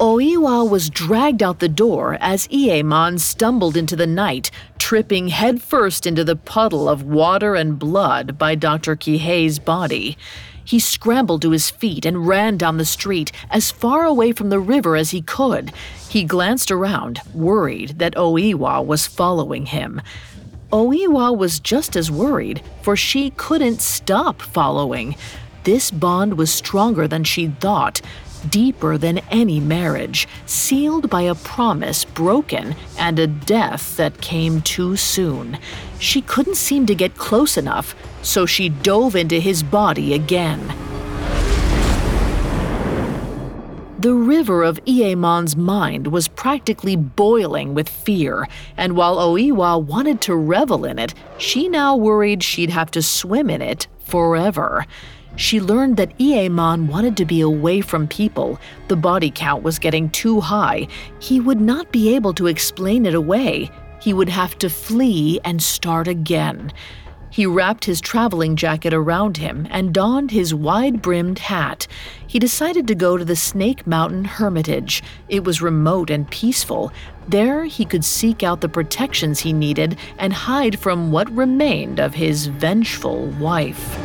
Oiwa 0.01 0.67
was 0.67 0.89
dragged 0.89 1.43
out 1.43 1.59
the 1.59 1.69
door 1.69 2.17
as 2.19 2.47
Iemon 2.47 3.19
stumbled 3.19 3.77
into 3.77 3.95
the 3.95 4.07
night, 4.07 4.49
tripping 4.91 5.29
headfirst 5.29 6.05
into 6.05 6.21
the 6.21 6.35
puddle 6.35 6.89
of 6.89 7.01
water 7.01 7.55
and 7.55 7.79
blood 7.79 8.37
by 8.37 8.53
Dr. 8.55 8.97
Kihei's 8.97 9.57
body. 9.57 10.17
He 10.65 10.79
scrambled 10.79 11.41
to 11.43 11.51
his 11.51 11.69
feet 11.69 12.05
and 12.05 12.27
ran 12.27 12.57
down 12.57 12.75
the 12.75 12.83
street, 12.83 13.31
as 13.49 13.71
far 13.71 14.03
away 14.03 14.33
from 14.33 14.49
the 14.49 14.59
river 14.59 14.97
as 14.97 15.11
he 15.11 15.21
could. 15.21 15.71
He 16.09 16.25
glanced 16.25 16.71
around, 16.71 17.21
worried 17.33 17.99
that 17.99 18.15
Oiwa 18.15 18.85
was 18.85 19.07
following 19.07 19.67
him. 19.67 20.01
Oiwa 20.73 21.37
was 21.37 21.61
just 21.61 21.95
as 21.95 22.11
worried, 22.11 22.61
for 22.81 22.97
she 22.97 23.29
couldn't 23.37 23.79
stop 23.79 24.41
following. 24.41 25.15
This 25.63 25.89
bond 25.89 26.37
was 26.37 26.51
stronger 26.51 27.07
than 27.07 27.23
she'd 27.23 27.61
thought 27.61 28.01
deeper 28.49 28.97
than 28.97 29.19
any 29.29 29.59
marriage, 29.59 30.27
sealed 30.45 31.09
by 31.09 31.21
a 31.21 31.35
promise 31.35 32.05
broken 32.05 32.75
and 32.97 33.19
a 33.19 33.27
death 33.27 33.95
that 33.97 34.21
came 34.21 34.61
too 34.61 34.95
soon. 34.95 35.57
She 35.99 36.21
couldn't 36.21 36.55
seem 36.55 36.85
to 36.87 36.95
get 36.95 37.17
close 37.17 37.57
enough, 37.57 37.95
so 38.21 38.45
she 38.45 38.69
dove 38.69 39.15
into 39.15 39.39
his 39.39 39.63
body 39.63 40.13
again. 40.13 40.73
The 44.01 44.15
river 44.15 44.63
of 44.63 44.83
Iemon's 44.87 45.55
mind 45.55 46.07
was 46.07 46.27
practically 46.27 46.95
boiling 46.95 47.75
with 47.75 47.87
fear, 47.87 48.47
and 48.75 48.95
while 48.95 49.17
Oiwa 49.17 49.79
wanted 49.79 50.21
to 50.21 50.35
revel 50.35 50.85
in 50.85 50.97
it, 50.97 51.13
she 51.37 51.69
now 51.69 51.95
worried 51.95 52.41
she'd 52.41 52.71
have 52.71 52.89
to 52.91 53.03
swim 53.03 53.47
in 53.47 53.61
it 53.61 53.85
forever. 54.03 54.87
She 55.41 55.59
learned 55.59 55.97
that 55.97 56.15
Iemon 56.19 56.85
wanted 56.85 57.17
to 57.17 57.25
be 57.25 57.41
away 57.41 57.81
from 57.81 58.07
people. 58.07 58.59
The 58.89 58.95
body 58.95 59.31
count 59.33 59.63
was 59.63 59.79
getting 59.79 60.11
too 60.11 60.39
high. 60.39 60.87
He 61.17 61.39
would 61.39 61.59
not 61.59 61.91
be 61.91 62.13
able 62.13 62.35
to 62.35 62.45
explain 62.45 63.07
it 63.07 63.15
away. 63.15 63.71
He 63.99 64.13
would 64.13 64.29
have 64.29 64.55
to 64.59 64.69
flee 64.69 65.39
and 65.43 65.59
start 65.59 66.07
again. 66.07 66.71
He 67.31 67.47
wrapped 67.47 67.85
his 67.85 67.99
traveling 67.99 68.55
jacket 68.55 68.93
around 68.93 69.37
him 69.37 69.67
and 69.71 69.91
donned 69.91 70.29
his 70.29 70.53
wide 70.53 71.01
brimmed 71.01 71.39
hat. 71.39 71.87
He 72.27 72.37
decided 72.37 72.85
to 72.87 72.93
go 72.93 73.17
to 73.17 73.25
the 73.25 73.35
Snake 73.35 73.87
Mountain 73.87 74.25
Hermitage. 74.25 75.01
It 75.27 75.43
was 75.43 75.59
remote 75.59 76.11
and 76.11 76.29
peaceful. 76.29 76.93
There, 77.27 77.65
he 77.65 77.83
could 77.83 78.05
seek 78.05 78.43
out 78.43 78.61
the 78.61 78.69
protections 78.69 79.39
he 79.39 79.53
needed 79.53 79.97
and 80.19 80.33
hide 80.33 80.77
from 80.77 81.11
what 81.11 81.35
remained 81.35 81.99
of 81.99 82.13
his 82.13 82.45
vengeful 82.45 83.25
wife. 83.39 83.97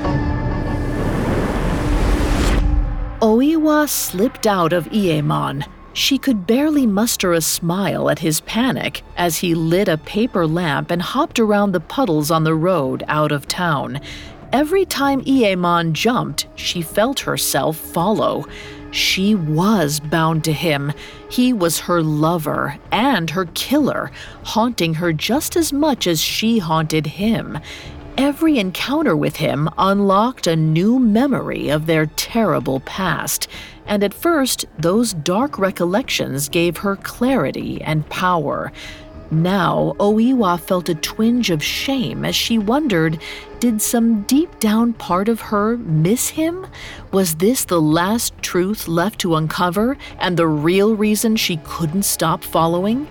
Slipped 3.66 4.46
out 4.46 4.72
of 4.72 4.86
Iemon. 4.90 5.66
She 5.92 6.18
could 6.18 6.46
barely 6.46 6.86
muster 6.86 7.32
a 7.32 7.40
smile 7.40 8.08
at 8.08 8.20
his 8.20 8.40
panic 8.42 9.02
as 9.16 9.38
he 9.38 9.56
lit 9.56 9.88
a 9.88 9.98
paper 9.98 10.46
lamp 10.46 10.92
and 10.92 11.02
hopped 11.02 11.40
around 11.40 11.72
the 11.72 11.80
puddles 11.80 12.30
on 12.30 12.44
the 12.44 12.54
road 12.54 13.02
out 13.08 13.32
of 13.32 13.48
town. 13.48 14.00
Every 14.52 14.84
time 14.84 15.24
Iemon 15.24 15.94
jumped, 15.94 16.46
she 16.54 16.80
felt 16.80 17.20
herself 17.20 17.76
follow. 17.76 18.46
She 18.92 19.34
was 19.34 19.98
bound 19.98 20.44
to 20.44 20.52
him. 20.52 20.92
He 21.28 21.52
was 21.52 21.80
her 21.80 22.02
lover 22.02 22.78
and 22.92 23.30
her 23.30 23.46
killer, 23.46 24.12
haunting 24.44 24.94
her 24.94 25.12
just 25.12 25.56
as 25.56 25.72
much 25.72 26.06
as 26.06 26.20
she 26.20 26.58
haunted 26.58 27.06
him. 27.06 27.58
Every 28.18 28.58
encounter 28.58 29.14
with 29.14 29.36
him 29.36 29.68
unlocked 29.76 30.46
a 30.46 30.56
new 30.56 30.98
memory 30.98 31.68
of 31.68 31.84
their 31.84 32.06
terrible 32.06 32.80
past, 32.80 33.46
and 33.86 34.02
at 34.02 34.14
first, 34.14 34.64
those 34.78 35.12
dark 35.12 35.58
recollections 35.58 36.48
gave 36.48 36.78
her 36.78 36.96
clarity 36.96 37.82
and 37.82 38.08
power. 38.08 38.72
Now, 39.30 39.94
Oiwa 39.98 40.58
felt 40.58 40.88
a 40.88 40.94
twinge 40.94 41.50
of 41.50 41.62
shame 41.62 42.24
as 42.24 42.34
she 42.34 42.56
wondered 42.56 43.20
did 43.60 43.82
some 43.82 44.22
deep 44.22 44.60
down 44.60 44.94
part 44.94 45.28
of 45.28 45.40
her 45.40 45.76
miss 45.76 46.28
him? 46.28 46.66
Was 47.12 47.34
this 47.34 47.64
the 47.64 47.80
last 47.80 48.32
truth 48.40 48.88
left 48.88 49.18
to 49.20 49.34
uncover 49.34 49.98
and 50.18 50.36
the 50.36 50.46
real 50.46 50.94
reason 50.94 51.36
she 51.36 51.58
couldn't 51.64 52.04
stop 52.04 52.44
following? 52.44 53.08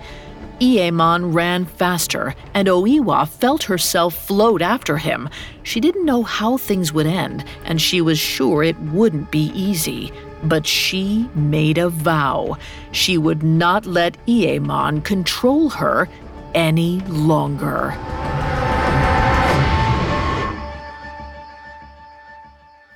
Iemon 0.59 1.33
ran 1.33 1.65
faster, 1.65 2.33
and 2.53 2.67
Oiwa 2.67 3.27
felt 3.27 3.63
herself 3.63 4.15
float 4.15 4.61
after 4.61 4.97
him. 4.97 5.29
She 5.63 5.79
didn't 5.79 6.05
know 6.05 6.23
how 6.23 6.57
things 6.57 6.93
would 6.93 7.07
end, 7.07 7.43
and 7.65 7.81
she 7.81 7.99
was 7.99 8.17
sure 8.17 8.63
it 8.63 8.79
wouldn't 8.79 9.31
be 9.31 9.51
easy. 9.53 10.13
But 10.43 10.65
she 10.65 11.29
made 11.35 11.77
a 11.77 11.89
vow. 11.89 12.57
She 12.91 13.17
would 13.17 13.43
not 13.43 13.85
let 13.85 14.17
Iemon 14.27 15.03
control 15.03 15.69
her 15.71 16.07
any 16.53 17.01
longer. 17.01 17.93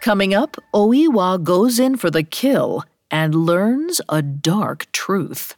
Coming 0.01 0.33
up, 0.33 0.55
Oiwa 0.73 1.43
goes 1.43 1.77
in 1.77 1.97
for 1.97 2.09
the 2.09 2.23
kill 2.23 2.85
and 3.11 3.35
learns 3.35 3.99
a 4.07 4.21
dark 4.21 4.89
truth. 4.93 5.55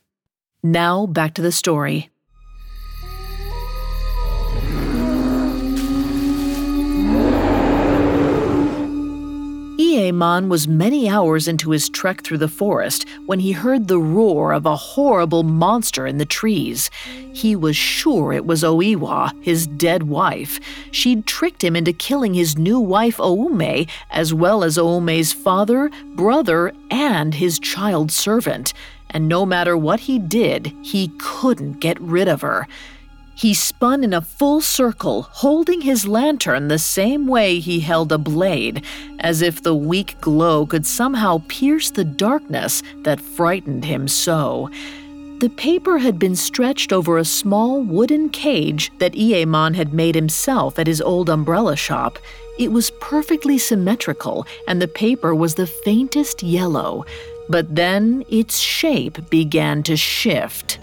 Now 0.63 1.07
back 1.07 1.33
to 1.35 1.41
the 1.41 1.51
story. 1.51 2.11
Iemon 9.79 10.49
was 10.49 10.67
many 10.67 11.09
hours 11.09 11.47
into 11.47 11.71
his 11.71 11.89
trek 11.89 12.23
through 12.23 12.37
the 12.37 12.47
forest 12.47 13.07
when 13.25 13.39
he 13.39 13.53
heard 13.53 13.87
the 13.87 13.99
roar 13.99 14.53
of 14.53 14.65
a 14.65 14.75
horrible 14.75 15.43
monster 15.43 16.05
in 16.05 16.17
the 16.17 16.25
trees. 16.25 16.91
He 17.33 17.55
was 17.55 17.75
sure 17.75 18.31
it 18.31 18.45
was 18.45 18.63
Oiwa, 18.63 19.31
his 19.43 19.65
dead 19.65 20.03
wife. 20.03 20.59
She'd 20.91 21.25
tricked 21.25 21.63
him 21.63 21.75
into 21.75 21.93
killing 21.93 22.33
his 22.33 22.57
new 22.57 22.79
wife 22.79 23.19
Oume, 23.19 23.87
as 24.11 24.33
well 24.33 24.63
as 24.63 24.77
Oume's 24.77 25.33
father, 25.33 25.89
brother, 26.15 26.73
and 26.91 27.33
his 27.33 27.57
child 27.59 28.11
servant 28.11 28.73
and 29.11 29.27
no 29.27 29.45
matter 29.45 29.77
what 29.77 30.01
he 30.01 30.17
did, 30.17 30.73
he 30.81 31.11
couldn't 31.19 31.79
get 31.79 31.99
rid 32.01 32.27
of 32.27 32.41
her. 32.41 32.67
He 33.35 33.53
spun 33.53 34.03
in 34.03 34.13
a 34.13 34.21
full 34.21 34.61
circle, 34.61 35.23
holding 35.23 35.81
his 35.81 36.07
lantern 36.07 36.67
the 36.67 36.77
same 36.77 37.27
way 37.27 37.59
he 37.59 37.79
held 37.79 38.11
a 38.11 38.17
blade, 38.17 38.83
as 39.19 39.41
if 39.41 39.63
the 39.63 39.75
weak 39.75 40.19
glow 40.21 40.65
could 40.65 40.85
somehow 40.85 41.41
pierce 41.47 41.89
the 41.89 42.03
darkness 42.03 42.83
that 43.03 43.19
frightened 43.19 43.85
him 43.85 44.07
so. 44.07 44.69
The 45.39 45.49
paper 45.49 45.97
had 45.97 46.19
been 46.19 46.35
stretched 46.35 46.93
over 46.93 47.17
a 47.17 47.25
small 47.25 47.81
wooden 47.81 48.29
cage 48.29 48.91
that 48.99 49.13
Iemon 49.13 49.73
had 49.73 49.91
made 49.91 50.13
himself 50.13 50.77
at 50.77 50.85
his 50.85 51.01
old 51.01 51.27
umbrella 51.27 51.75
shop. 51.75 52.19
It 52.59 52.71
was 52.71 52.91
perfectly 53.01 53.57
symmetrical, 53.57 54.45
and 54.67 54.79
the 54.79 54.87
paper 54.87 55.33
was 55.33 55.55
the 55.55 55.65
faintest 55.65 56.43
yellow. 56.43 57.05
But 57.51 57.75
then 57.75 58.23
its 58.29 58.59
shape 58.59 59.29
began 59.29 59.83
to 59.83 59.97
shift. 59.97 60.79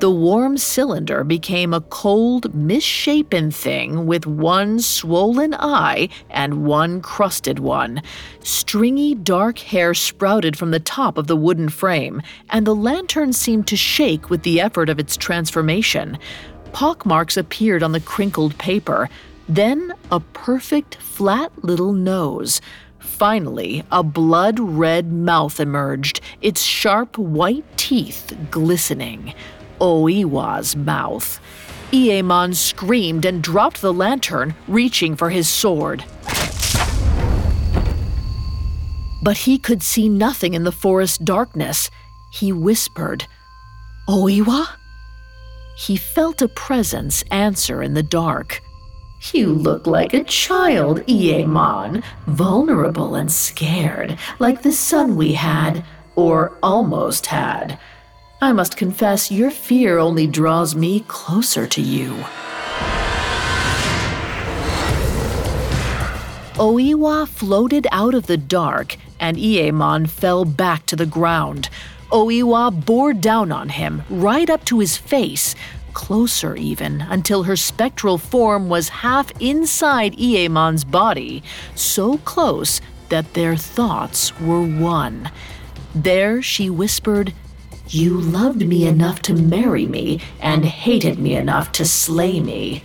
The 0.00 0.10
warm 0.10 0.58
cylinder 0.58 1.24
became 1.24 1.72
a 1.72 1.80
cold, 1.80 2.54
misshapen 2.54 3.50
thing 3.50 4.06
with 4.06 4.26
one 4.26 4.80
swollen 4.80 5.54
eye 5.54 6.10
and 6.28 6.66
one 6.66 7.00
crusted 7.00 7.58
one. 7.58 8.02
Stringy, 8.44 9.14
dark 9.14 9.58
hair 9.58 9.94
sprouted 9.94 10.54
from 10.54 10.70
the 10.70 10.78
top 10.78 11.16
of 11.16 11.26
the 11.26 11.34
wooden 11.34 11.70
frame, 11.70 12.20
and 12.50 12.66
the 12.66 12.74
lantern 12.74 13.32
seemed 13.32 13.66
to 13.68 13.76
shake 13.76 14.28
with 14.28 14.42
the 14.42 14.60
effort 14.60 14.90
of 14.90 14.98
its 14.98 15.16
transformation. 15.16 16.18
Pockmarks 16.72 17.38
appeared 17.38 17.82
on 17.82 17.92
the 17.92 18.00
crinkled 18.00 18.58
paper, 18.58 19.08
then 19.48 19.94
a 20.12 20.20
perfect, 20.20 20.96
flat 20.96 21.50
little 21.64 21.94
nose. 21.94 22.60
Finally, 23.18 23.82
a 23.90 24.04
blood 24.04 24.60
red 24.60 25.12
mouth 25.12 25.58
emerged, 25.58 26.20
its 26.40 26.62
sharp 26.62 27.18
white 27.18 27.64
teeth 27.76 28.32
glistening. 28.48 29.34
Oiwa's 29.80 30.76
mouth. 30.76 31.40
Iemon 31.90 32.54
screamed 32.54 33.24
and 33.24 33.42
dropped 33.42 33.80
the 33.80 33.92
lantern, 33.92 34.54
reaching 34.68 35.16
for 35.16 35.30
his 35.30 35.48
sword. 35.48 36.04
But 39.20 39.38
he 39.38 39.58
could 39.58 39.82
see 39.82 40.08
nothing 40.08 40.54
in 40.54 40.62
the 40.62 40.70
forest 40.70 41.24
darkness. 41.24 41.90
He 42.30 42.52
whispered, 42.52 43.26
Oiwa? 44.08 44.68
He 45.76 45.96
felt 45.96 46.40
a 46.40 46.46
presence 46.46 47.24
answer 47.32 47.82
in 47.82 47.94
the 47.94 48.02
dark. 48.04 48.62
You 49.32 49.52
look 49.52 49.86
like 49.86 50.14
a 50.14 50.22
child, 50.22 51.00
Iemon, 51.06 52.04
vulnerable 52.26 53.16
and 53.16 53.30
scared, 53.30 54.16
like 54.38 54.62
the 54.62 54.72
son 54.72 55.16
we 55.16 55.32
had, 55.32 55.84
or 56.14 56.56
almost 56.62 57.26
had. 57.26 57.78
I 58.40 58.52
must 58.52 58.76
confess, 58.76 59.30
your 59.30 59.50
fear 59.50 59.98
only 59.98 60.28
draws 60.28 60.76
me 60.76 61.00
closer 61.08 61.66
to 61.66 61.82
you. 61.82 62.24
Oiwa 66.54 67.26
floated 67.26 67.86
out 67.90 68.14
of 68.14 68.26
the 68.26 68.36
dark, 68.36 68.96
and 69.18 69.36
Iemon 69.36 70.08
fell 70.08 70.44
back 70.44 70.86
to 70.86 70.96
the 70.96 71.06
ground. 71.06 71.68
Oiwa 72.10 72.84
bore 72.84 73.12
down 73.12 73.52
on 73.52 73.68
him, 73.68 74.02
right 74.08 74.48
up 74.48 74.64
to 74.66 74.78
his 74.78 74.96
face, 74.96 75.54
closer 75.98 76.54
even, 76.54 77.00
until 77.00 77.42
her 77.42 77.56
spectral 77.56 78.18
form 78.18 78.68
was 78.68 78.88
half 78.88 79.32
inside 79.40 80.16
Iemon's 80.16 80.84
body, 80.84 81.42
so 81.74 82.18
close 82.18 82.80
that 83.08 83.34
their 83.34 83.56
thoughts 83.56 84.32
were 84.40 84.62
one. 84.62 85.28
There 85.96 86.40
she 86.40 86.70
whispered, 86.70 87.34
You 87.88 88.20
loved 88.20 88.64
me 88.64 88.86
enough 88.86 89.22
to 89.22 89.34
marry 89.34 89.86
me 89.86 90.20
and 90.40 90.64
hated 90.64 91.18
me 91.18 91.34
enough 91.34 91.72
to 91.72 91.84
slay 91.84 92.38
me. 92.38 92.84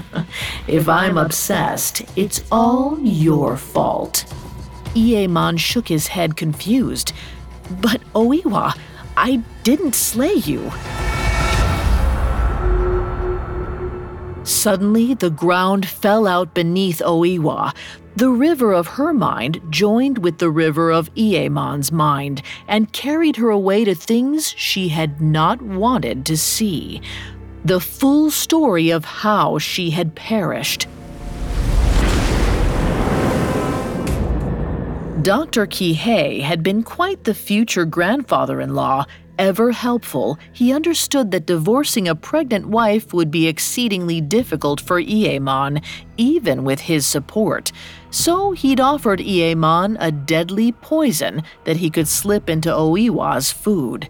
if 0.66 0.88
I'm 0.88 1.18
obsessed, 1.18 2.04
it's 2.16 2.42
all 2.50 2.98
your 3.00 3.58
fault. 3.58 4.24
Iemon 4.94 5.58
shook 5.58 5.88
his 5.88 6.06
head 6.06 6.38
confused. 6.38 7.12
But 7.82 8.00
Oiwa, 8.14 8.72
I 9.14 9.42
didn't 9.62 9.94
slay 9.94 10.32
you. 10.32 10.72
Suddenly, 14.46 15.14
the 15.14 15.28
ground 15.28 15.88
fell 15.88 16.24
out 16.28 16.54
beneath 16.54 17.02
Oiwa. 17.04 17.74
The 18.14 18.30
river 18.30 18.72
of 18.72 18.86
her 18.86 19.12
mind 19.12 19.60
joined 19.70 20.18
with 20.18 20.38
the 20.38 20.50
river 20.50 20.92
of 20.92 21.10
Iemon's 21.16 21.90
mind 21.90 22.42
and 22.68 22.92
carried 22.92 23.36
her 23.36 23.50
away 23.50 23.84
to 23.84 23.94
things 23.96 24.54
she 24.56 24.88
had 24.88 25.20
not 25.20 25.60
wanted 25.60 26.24
to 26.26 26.36
see. 26.36 27.02
The 27.64 27.80
full 27.80 28.30
story 28.30 28.90
of 28.90 29.04
how 29.04 29.58
she 29.58 29.90
had 29.90 30.14
perished. 30.14 30.86
Dr. 35.22 35.66
Kihei 35.66 36.40
had 36.42 36.62
been 36.62 36.84
quite 36.84 37.24
the 37.24 37.34
future 37.34 37.84
grandfather 37.84 38.60
in 38.60 38.76
law 38.76 39.06
ever 39.38 39.72
helpful, 39.72 40.38
he 40.52 40.72
understood 40.72 41.30
that 41.30 41.46
divorcing 41.46 42.08
a 42.08 42.14
pregnant 42.14 42.68
wife 42.68 43.12
would 43.12 43.30
be 43.30 43.46
exceedingly 43.46 44.20
difficult 44.20 44.80
for 44.80 45.00
Iyemon, 45.00 45.82
even 46.16 46.64
with 46.64 46.80
his 46.80 47.06
support. 47.06 47.72
So 48.10 48.52
he'd 48.52 48.80
offered 48.80 49.20
Iyemon 49.20 49.96
a 50.00 50.10
deadly 50.10 50.72
poison 50.72 51.42
that 51.64 51.78
he 51.78 51.90
could 51.90 52.08
slip 52.08 52.48
into 52.48 52.70
Oiwa's 52.70 53.52
food. 53.52 54.08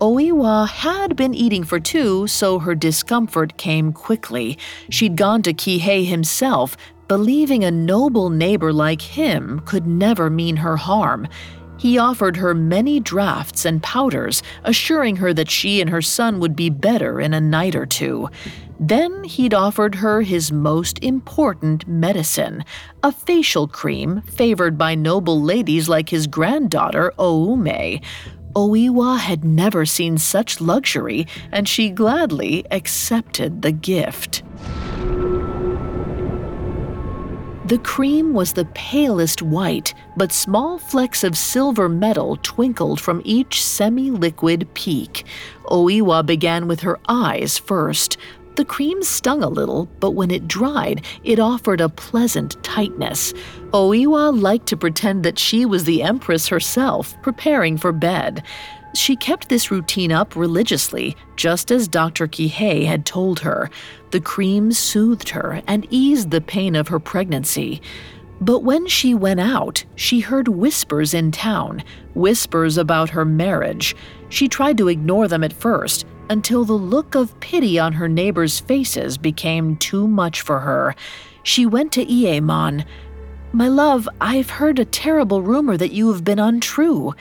Oiwa 0.00 0.68
had 0.68 1.14
been 1.14 1.32
eating 1.32 1.62
for 1.62 1.78
two, 1.78 2.26
so 2.26 2.58
her 2.58 2.74
discomfort 2.74 3.56
came 3.56 3.92
quickly. 3.92 4.58
She'd 4.90 5.16
gone 5.16 5.42
to 5.42 5.52
Kihei 5.52 6.06
himself, 6.06 6.76
believing 7.06 7.62
a 7.62 7.70
noble 7.70 8.30
neighbor 8.30 8.72
like 8.72 9.02
him 9.02 9.60
could 9.64 9.86
never 9.86 10.28
mean 10.28 10.56
her 10.56 10.76
harm. 10.76 11.28
He 11.82 11.98
offered 11.98 12.36
her 12.36 12.54
many 12.54 13.00
drafts 13.00 13.64
and 13.64 13.82
powders, 13.82 14.40
assuring 14.62 15.16
her 15.16 15.34
that 15.34 15.50
she 15.50 15.80
and 15.80 15.90
her 15.90 16.00
son 16.00 16.38
would 16.38 16.54
be 16.54 16.70
better 16.70 17.20
in 17.20 17.34
a 17.34 17.40
night 17.40 17.74
or 17.74 17.86
two. 17.86 18.28
Then 18.78 19.24
he'd 19.24 19.52
offered 19.52 19.96
her 19.96 20.22
his 20.22 20.52
most 20.52 21.02
important 21.02 21.88
medicine, 21.88 22.64
a 23.02 23.10
facial 23.10 23.66
cream 23.66 24.22
favored 24.22 24.78
by 24.78 24.94
noble 24.94 25.42
ladies 25.42 25.88
like 25.88 26.10
his 26.10 26.28
granddaughter, 26.28 27.12
Oume. 27.18 28.00
Oiwa 28.54 29.18
had 29.18 29.44
never 29.44 29.84
seen 29.84 30.18
such 30.18 30.60
luxury, 30.60 31.26
and 31.50 31.68
she 31.68 31.90
gladly 31.90 32.64
accepted 32.70 33.62
the 33.62 33.72
gift. 33.72 34.44
The 37.72 37.78
cream 37.78 38.34
was 38.34 38.52
the 38.52 38.66
palest 38.74 39.40
white, 39.40 39.94
but 40.14 40.30
small 40.30 40.76
flecks 40.76 41.24
of 41.24 41.38
silver 41.38 41.88
metal 41.88 42.38
twinkled 42.42 43.00
from 43.00 43.22
each 43.24 43.64
semi 43.64 44.10
liquid 44.10 44.68
peak. 44.74 45.24
Oiwa 45.70 46.26
began 46.26 46.68
with 46.68 46.80
her 46.80 47.00
eyes 47.08 47.56
first. 47.56 48.18
The 48.56 48.66
cream 48.66 49.02
stung 49.02 49.42
a 49.42 49.48
little, 49.48 49.86
but 50.00 50.10
when 50.10 50.30
it 50.30 50.46
dried, 50.46 51.06
it 51.24 51.38
offered 51.38 51.80
a 51.80 51.88
pleasant 51.88 52.62
tightness. 52.62 53.32
Oiwa 53.70 54.38
liked 54.38 54.66
to 54.66 54.76
pretend 54.76 55.24
that 55.24 55.38
she 55.38 55.64
was 55.64 55.84
the 55.84 56.02
Empress 56.02 56.48
herself, 56.48 57.16
preparing 57.22 57.78
for 57.78 57.90
bed. 57.90 58.42
She 58.94 59.16
kept 59.16 59.48
this 59.48 59.70
routine 59.70 60.12
up 60.12 60.36
religiously, 60.36 61.16
just 61.36 61.70
as 61.70 61.88
Dr. 61.88 62.26
Kihei 62.26 62.84
had 62.84 63.06
told 63.06 63.40
her. 63.40 63.70
The 64.10 64.20
cream 64.20 64.72
soothed 64.72 65.30
her 65.30 65.62
and 65.66 65.86
eased 65.90 66.30
the 66.30 66.40
pain 66.40 66.76
of 66.76 66.88
her 66.88 67.00
pregnancy. 67.00 67.80
But 68.40 68.64
when 68.64 68.86
she 68.88 69.14
went 69.14 69.40
out, 69.40 69.84
she 69.94 70.20
heard 70.20 70.48
whispers 70.48 71.14
in 71.14 71.30
town, 71.30 71.82
whispers 72.14 72.76
about 72.76 73.10
her 73.10 73.24
marriage. 73.24 73.94
She 74.28 74.48
tried 74.48 74.76
to 74.78 74.88
ignore 74.88 75.28
them 75.28 75.44
at 75.44 75.52
first, 75.52 76.04
until 76.28 76.64
the 76.64 76.72
look 76.72 77.14
of 77.14 77.38
pity 77.40 77.78
on 77.78 77.92
her 77.92 78.08
neighbors' 78.08 78.60
faces 78.60 79.16
became 79.16 79.76
too 79.76 80.08
much 80.08 80.40
for 80.40 80.60
her. 80.60 80.94
She 81.44 81.66
went 81.66 81.92
to 81.92 82.04
Iemon. 82.04 82.84
My 83.52 83.68
love, 83.68 84.08
I've 84.20 84.50
heard 84.50 84.78
a 84.78 84.84
terrible 84.84 85.42
rumor 85.42 85.76
that 85.76 85.92
you 85.92 86.10
have 86.12 86.24
been 86.24 86.38
untrue. 86.38 87.14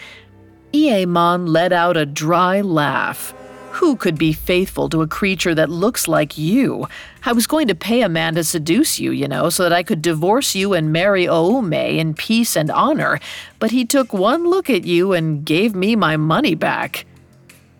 Iemon 0.74 1.50
let 1.50 1.74
out 1.74 1.98
a 1.98 2.06
dry 2.06 2.62
laugh. 2.62 3.34
Who 3.72 3.96
could 3.96 4.18
be 4.18 4.34
faithful 4.34 4.90
to 4.90 5.02
a 5.02 5.08
creature 5.08 5.56
that 5.56 5.70
looks 5.70 6.08
like 6.08 6.38
you? 6.38 6.88
I 7.24 7.32
was 7.34 7.48
going 7.48 7.68
to 7.68 7.76
pay 7.76 8.02
a 8.02 8.10
man 8.10 8.36
to 8.36 8.44
seduce 8.44 9.00
you, 9.00 9.12
you 9.12 9.28
know, 9.28 9.50
so 9.50 9.64
that 9.64 9.74
I 9.74 9.84
could 9.84 10.02
divorce 10.02 10.56
you 10.56 10.74
and 10.74 10.92
marry 10.92 11.26
Oume 11.26 11.74
in 11.74 12.14
peace 12.14 12.56
and 12.56 12.70
honor, 12.70 13.20
but 13.60 13.72
he 13.72 13.86
took 13.86 14.14
one 14.14 14.46
look 14.46 14.70
at 14.70 14.84
you 14.84 15.14
and 15.14 15.46
gave 15.46 15.74
me 15.74 15.96
my 15.96 16.18
money 16.18 16.56
back. 16.56 17.06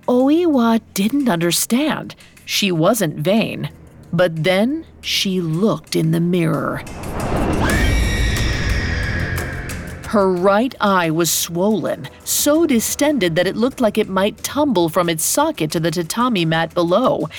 Oiwa 0.08 0.82
didn't 0.94 1.30
understand. 1.30 2.16
She 2.46 2.72
wasn't 2.72 3.18
vain. 3.18 3.70
But 4.14 4.44
then 4.44 4.86
she 5.02 5.40
looked 5.40 5.96
in 5.96 6.12
the 6.12 6.20
mirror. 6.20 6.84
Her 10.12 10.30
right 10.30 10.76
eye 10.82 11.10
was 11.10 11.32
swollen, 11.32 12.10
so 12.26 12.66
distended 12.66 13.38
that 13.38 13.48
it 13.48 13.56
looked 13.56 13.80
like 13.80 13.98
it 13.98 14.10
might 14.10 14.44
tumble 14.44 14.90
from 14.90 15.08
its 15.08 15.24
socket 15.24 15.72
to 15.72 15.80
the 15.80 15.90
tatami 15.90 16.44
mat 16.44 16.74
below. 16.74 17.30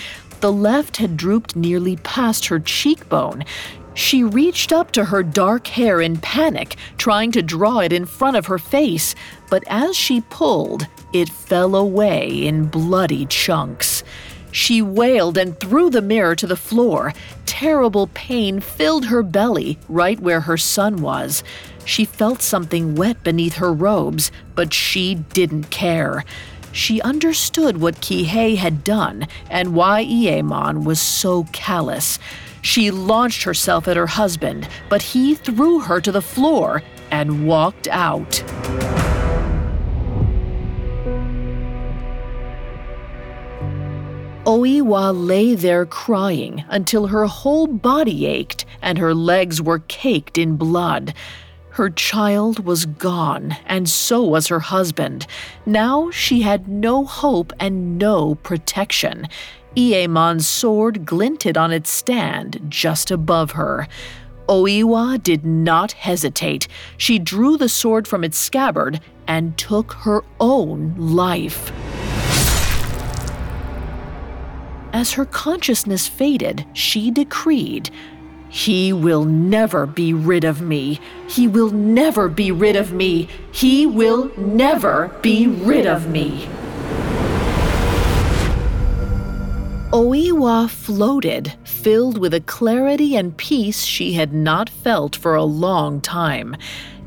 The 0.40 0.50
left 0.50 0.96
had 0.96 1.18
drooped 1.18 1.54
nearly 1.54 1.96
past 1.96 2.46
her 2.46 2.58
cheekbone. 2.58 3.44
She 3.92 4.24
reached 4.24 4.72
up 4.72 4.90
to 4.92 5.04
her 5.04 5.22
dark 5.22 5.66
hair 5.66 6.00
in 6.00 6.16
panic, 6.16 6.76
trying 6.96 7.30
to 7.32 7.42
draw 7.42 7.80
it 7.80 7.92
in 7.92 8.06
front 8.06 8.38
of 8.38 8.46
her 8.46 8.56
face, 8.56 9.14
but 9.50 9.64
as 9.66 9.94
she 9.94 10.22
pulled, 10.22 10.86
it 11.12 11.28
fell 11.28 11.76
away 11.76 12.46
in 12.46 12.64
bloody 12.64 13.26
chunks. 13.26 14.02
She 14.50 14.80
wailed 14.80 15.36
and 15.36 15.60
threw 15.60 15.90
the 15.90 16.00
mirror 16.00 16.34
to 16.36 16.46
the 16.46 16.56
floor. 16.56 17.12
Terrible 17.44 18.06
pain 18.14 18.60
filled 18.60 19.06
her 19.06 19.22
belly, 19.22 19.78
right 19.90 20.18
where 20.20 20.40
her 20.40 20.56
son 20.56 21.02
was. 21.02 21.44
She 21.84 22.04
felt 22.04 22.42
something 22.42 22.94
wet 22.94 23.22
beneath 23.22 23.54
her 23.54 23.72
robes, 23.72 24.30
but 24.54 24.72
she 24.72 25.14
didn't 25.14 25.70
care. 25.70 26.24
She 26.72 27.02
understood 27.02 27.78
what 27.78 28.00
Kihei 28.00 28.56
had 28.56 28.82
done 28.82 29.26
and 29.50 29.74
why 29.74 30.04
Iemon 30.04 30.84
was 30.84 31.00
so 31.00 31.44
callous. 31.52 32.18
She 32.62 32.90
launched 32.90 33.42
herself 33.42 33.88
at 33.88 33.96
her 33.96 34.06
husband, 34.06 34.68
but 34.88 35.02
he 35.02 35.34
threw 35.34 35.80
her 35.80 36.00
to 36.00 36.12
the 36.12 36.22
floor 36.22 36.82
and 37.10 37.46
walked 37.46 37.88
out. 37.88 38.42
Oiwa 44.44 45.12
lay 45.14 45.54
there 45.54 45.86
crying 45.86 46.64
until 46.68 47.08
her 47.08 47.26
whole 47.26 47.66
body 47.66 48.26
ached 48.26 48.64
and 48.80 48.98
her 48.98 49.14
legs 49.14 49.62
were 49.62 49.78
caked 49.80 50.36
in 50.36 50.56
blood. 50.56 51.14
Her 51.72 51.88
child 51.88 52.66
was 52.66 52.84
gone, 52.84 53.56
and 53.64 53.88
so 53.88 54.22
was 54.22 54.48
her 54.48 54.60
husband. 54.60 55.26
Now 55.64 56.10
she 56.10 56.42
had 56.42 56.68
no 56.68 57.06
hope 57.06 57.50
and 57.58 57.98
no 57.98 58.34
protection. 58.34 59.26
Iemon's 59.74 60.46
sword 60.46 61.06
glinted 61.06 61.56
on 61.56 61.72
its 61.72 61.88
stand 61.88 62.60
just 62.68 63.10
above 63.10 63.52
her. 63.52 63.88
Oiwa 64.48 65.22
did 65.22 65.46
not 65.46 65.92
hesitate. 65.92 66.68
She 66.98 67.18
drew 67.18 67.56
the 67.56 67.70
sword 67.70 68.06
from 68.06 68.22
its 68.22 68.36
scabbard 68.36 69.00
and 69.26 69.56
took 69.56 69.92
her 69.92 70.22
own 70.40 70.94
life. 70.98 71.72
As 74.92 75.12
her 75.12 75.24
consciousness 75.24 76.06
faded, 76.06 76.66
she 76.74 77.10
decreed, 77.10 77.88
he 78.52 78.92
will 78.92 79.24
never 79.24 79.86
be 79.86 80.12
rid 80.12 80.44
of 80.44 80.60
me. 80.60 81.00
He 81.26 81.48
will 81.48 81.70
never 81.70 82.28
be 82.28 82.52
rid 82.52 82.76
of 82.76 82.92
me. 82.92 83.26
He 83.50 83.86
will 83.86 84.30
never 84.36 85.08
be 85.22 85.46
rid 85.46 85.86
of 85.86 86.10
me. 86.10 86.46
Oiwa 89.90 90.68
floated, 90.68 91.54
filled 91.64 92.18
with 92.18 92.34
a 92.34 92.40
clarity 92.40 93.16
and 93.16 93.34
peace 93.34 93.84
she 93.84 94.12
had 94.12 94.34
not 94.34 94.68
felt 94.68 95.16
for 95.16 95.34
a 95.34 95.44
long 95.44 96.02
time. 96.02 96.54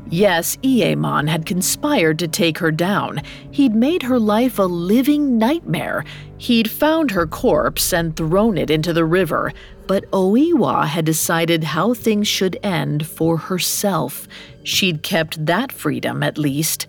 Yes, 0.08 0.56
Iemon 0.58 1.28
had 1.28 1.46
conspired 1.46 2.20
to 2.20 2.28
take 2.28 2.58
her 2.58 2.70
down. 2.70 3.22
He'd 3.50 3.74
made 3.74 4.04
her 4.04 4.20
life 4.20 4.58
a 4.58 4.62
living 4.62 5.36
nightmare. 5.36 6.04
He'd 6.38 6.70
found 6.70 7.10
her 7.10 7.26
corpse 7.26 7.92
and 7.92 8.14
thrown 8.14 8.56
it 8.56 8.70
into 8.70 8.92
the 8.92 9.04
river, 9.04 9.52
but 9.88 10.08
Oiwa 10.12 10.86
had 10.86 11.04
decided 11.04 11.64
how 11.64 11.92
things 11.92 12.28
should 12.28 12.56
end 12.62 13.04
for 13.04 13.36
herself. 13.36 14.28
She'd 14.62 15.02
kept 15.02 15.44
that 15.44 15.72
freedom, 15.72 16.22
at 16.22 16.38
least. 16.38 16.86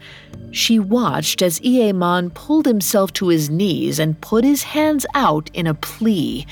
She 0.51 0.77
watched 0.77 1.41
as 1.41 1.59
Iemon 1.61 2.36
pulled 2.36 2.68
himself 2.68 3.13
to 3.13 3.30
his 3.30 3.49
knees 3.49 3.97
and 3.97 4.22
put 4.22 4.43
his 4.43 4.61
hands 4.61 5.07
out 5.15 5.49
in 5.55 5.65
a 5.65 5.74
plea. 5.74 6.45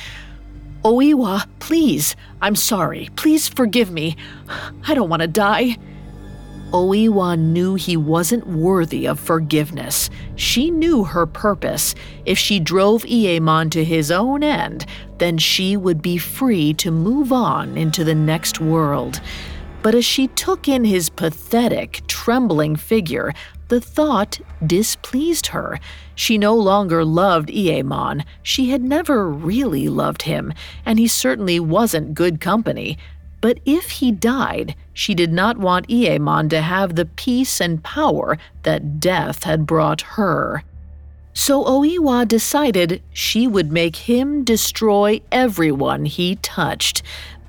Oiwa, 0.84 1.46
please, 1.60 2.16
I'm 2.42 2.56
sorry. 2.56 3.10
Please 3.16 3.48
forgive 3.48 3.92
me. 3.92 4.16
I 4.88 4.96
don't 4.96 5.10
want 5.10 5.22
to 5.22 5.28
die. 5.28 5.78
Oiwa 6.76 7.40
knew 7.40 7.76
he 7.76 7.96
wasn't 7.96 8.46
worthy 8.46 9.06
of 9.06 9.18
forgiveness. 9.18 10.10
She 10.36 10.70
knew 10.70 11.06
her 11.06 11.26
purpose. 11.26 11.96
If 12.26 12.38
she 12.38 12.60
drove 12.60 13.04
Iemon 13.04 13.72
to 13.72 13.86
his 13.86 14.12
own 14.12 14.44
end, 14.44 14.86
then 15.18 15.38
she 15.38 15.78
would 15.78 16.02
be 16.02 16.18
free 16.18 16.74
to 16.74 16.92
move 16.92 17.32
on 17.32 17.78
into 17.78 18.04
the 18.04 18.14
next 18.14 18.60
world. 18.60 19.22
But 19.84 19.96
as 19.96 20.04
she 20.04 20.28
took 20.28 20.68
in 20.68 20.84
his 20.84 21.10
pathetic, 21.10 22.02
trembling 22.08 22.76
figure, 22.76 23.34
the 23.70 23.80
thought 23.80 24.42
displeased 24.66 25.48
her. 25.48 25.80
She 26.14 26.38
no 26.38 26.56
longer 26.56 27.06
loved 27.06 27.48
Iemon. 27.48 28.26
She 28.44 28.72
had 28.72 28.82
never 28.82 29.30
really 29.30 29.88
loved 29.88 30.24
him, 30.24 30.52
and 30.86 31.00
he 31.00 31.08
certainly 31.08 31.58
wasn't 31.58 32.16
good 32.16 32.42
company. 32.42 32.98
But 33.40 33.62
if 33.66 33.92
he 33.92 34.12
died, 34.12 34.76
she 34.96 35.14
did 35.14 35.32
not 35.32 35.58
want 35.58 35.90
Iemon 35.90 36.50
to 36.50 36.62
have 36.62 36.96
the 36.96 37.06
peace 37.06 37.62
and 37.62 37.84
power 37.84 38.40
that 38.64 39.00
death 39.00 39.44
had 39.44 39.68
brought 39.68 40.02
her. 40.18 40.64
So 41.34 41.66
Oiwa 41.66 42.26
decided 42.26 43.04
she 43.12 43.46
would 43.46 43.72
make 43.72 43.98
him 43.98 44.46
destroy 44.46 45.20
everyone 45.34 46.06
he 46.06 46.38
touched, 46.38 47.04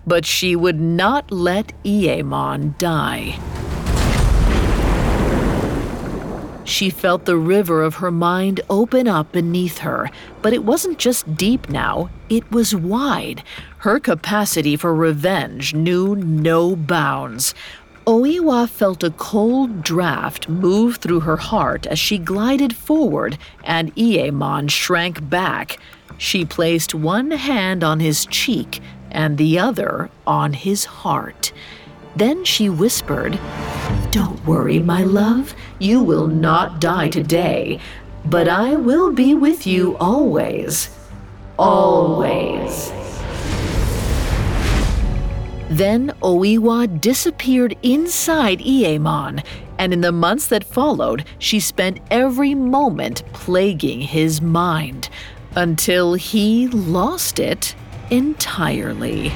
but 0.04 0.26
she 0.26 0.56
would 0.56 0.80
not 0.80 1.30
let 1.30 1.72
Iemon 1.84 2.76
die. 2.78 3.38
She 6.66 6.90
felt 6.90 7.26
the 7.26 7.36
river 7.36 7.82
of 7.84 7.96
her 7.96 8.10
mind 8.10 8.60
open 8.68 9.06
up 9.06 9.30
beneath 9.30 9.78
her, 9.78 10.10
but 10.42 10.52
it 10.52 10.64
wasn't 10.64 10.98
just 10.98 11.36
deep 11.36 11.68
now, 11.68 12.10
it 12.28 12.50
was 12.50 12.74
wide. 12.74 13.44
Her 13.78 14.00
capacity 14.00 14.76
for 14.76 14.92
revenge 14.92 15.74
knew 15.74 16.16
no 16.16 16.74
bounds. 16.74 17.54
Oiwa 18.04 18.68
felt 18.68 19.04
a 19.04 19.10
cold 19.12 19.84
draft 19.84 20.48
move 20.48 20.96
through 20.96 21.20
her 21.20 21.36
heart 21.36 21.86
as 21.86 22.00
she 22.00 22.18
glided 22.18 22.74
forward, 22.74 23.38
and 23.62 23.94
Iemon 23.94 24.68
shrank 24.68 25.30
back. 25.30 25.78
She 26.18 26.44
placed 26.44 26.94
one 26.94 27.30
hand 27.30 27.84
on 27.84 28.00
his 28.00 28.26
cheek 28.26 28.80
and 29.12 29.38
the 29.38 29.58
other 29.60 30.10
on 30.26 30.52
his 30.52 30.84
heart. 30.84 31.52
Then 32.16 32.44
she 32.44 32.68
whispered, 32.68 33.38
Don't 34.10 34.44
worry, 34.44 34.80
my 34.80 35.02
love. 35.04 35.54
You 35.78 36.00
will 36.00 36.26
not 36.26 36.80
die 36.80 37.08
today, 37.08 37.80
but 38.24 38.48
I 38.48 38.76
will 38.76 39.12
be 39.12 39.34
with 39.34 39.66
you 39.66 39.96
always. 39.98 40.88
Always. 41.58 42.92
Then 45.68 46.12
Oiwa 46.22 47.00
disappeared 47.00 47.76
inside 47.82 48.60
Iemon, 48.60 49.44
and 49.78 49.92
in 49.92 50.00
the 50.00 50.12
months 50.12 50.46
that 50.46 50.64
followed, 50.64 51.24
she 51.38 51.60
spent 51.60 52.00
every 52.10 52.54
moment 52.54 53.22
plaguing 53.34 54.00
his 54.00 54.40
mind 54.40 55.10
until 55.56 56.14
he 56.14 56.68
lost 56.68 57.38
it 57.38 57.74
entirely. 58.10 59.32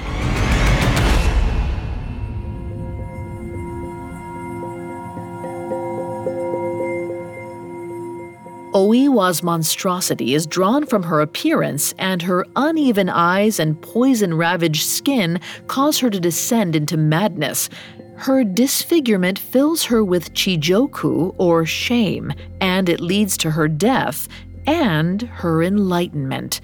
Oiwa's 8.73 9.43
monstrosity 9.43 10.33
is 10.33 10.47
drawn 10.47 10.87
from 10.87 11.03
her 11.03 11.21
appearance, 11.21 11.93
and 11.99 12.23
her 12.23 12.47
uneven 12.55 13.09
eyes 13.09 13.59
and 13.59 13.81
poison 13.83 14.35
ravaged 14.35 14.85
skin 14.85 15.41
cause 15.67 15.99
her 15.99 16.09
to 16.09 16.21
descend 16.21 16.77
into 16.77 16.97
madness. 16.97 17.69
Her 18.15 18.45
disfigurement 18.45 19.41
fills 19.41 19.85
her 19.85 20.05
with 20.05 20.35
chijoku, 20.35 21.35
or 21.37 21.67
shame, 21.67 22.33
and 22.61 22.89
it 22.89 23.01
leads 23.01 23.37
to 23.39 23.51
her 23.51 23.67
death 23.67 24.29
and 24.69 25.23
her 25.23 25.65
enlightenment. 25.65 26.61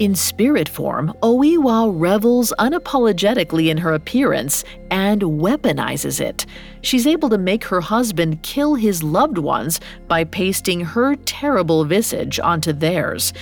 In 0.00 0.16
spirit 0.16 0.68
form, 0.68 1.14
Oiwa 1.22 1.88
revels 1.94 2.52
unapologetically 2.58 3.68
in 3.68 3.78
her 3.78 3.94
appearance 3.94 4.64
and 4.90 5.22
weaponizes 5.22 6.20
it. 6.20 6.46
She's 6.82 7.06
able 7.06 7.30
to 7.30 7.38
make 7.38 7.62
her 7.66 7.80
husband 7.80 8.42
kill 8.42 8.74
his 8.74 9.04
loved 9.04 9.38
ones 9.38 9.78
by 10.08 10.24
pasting 10.24 10.80
her 10.80 11.14
terrible 11.14 11.84
visage 11.84 12.40
onto 12.40 12.72
theirs. 12.72 13.32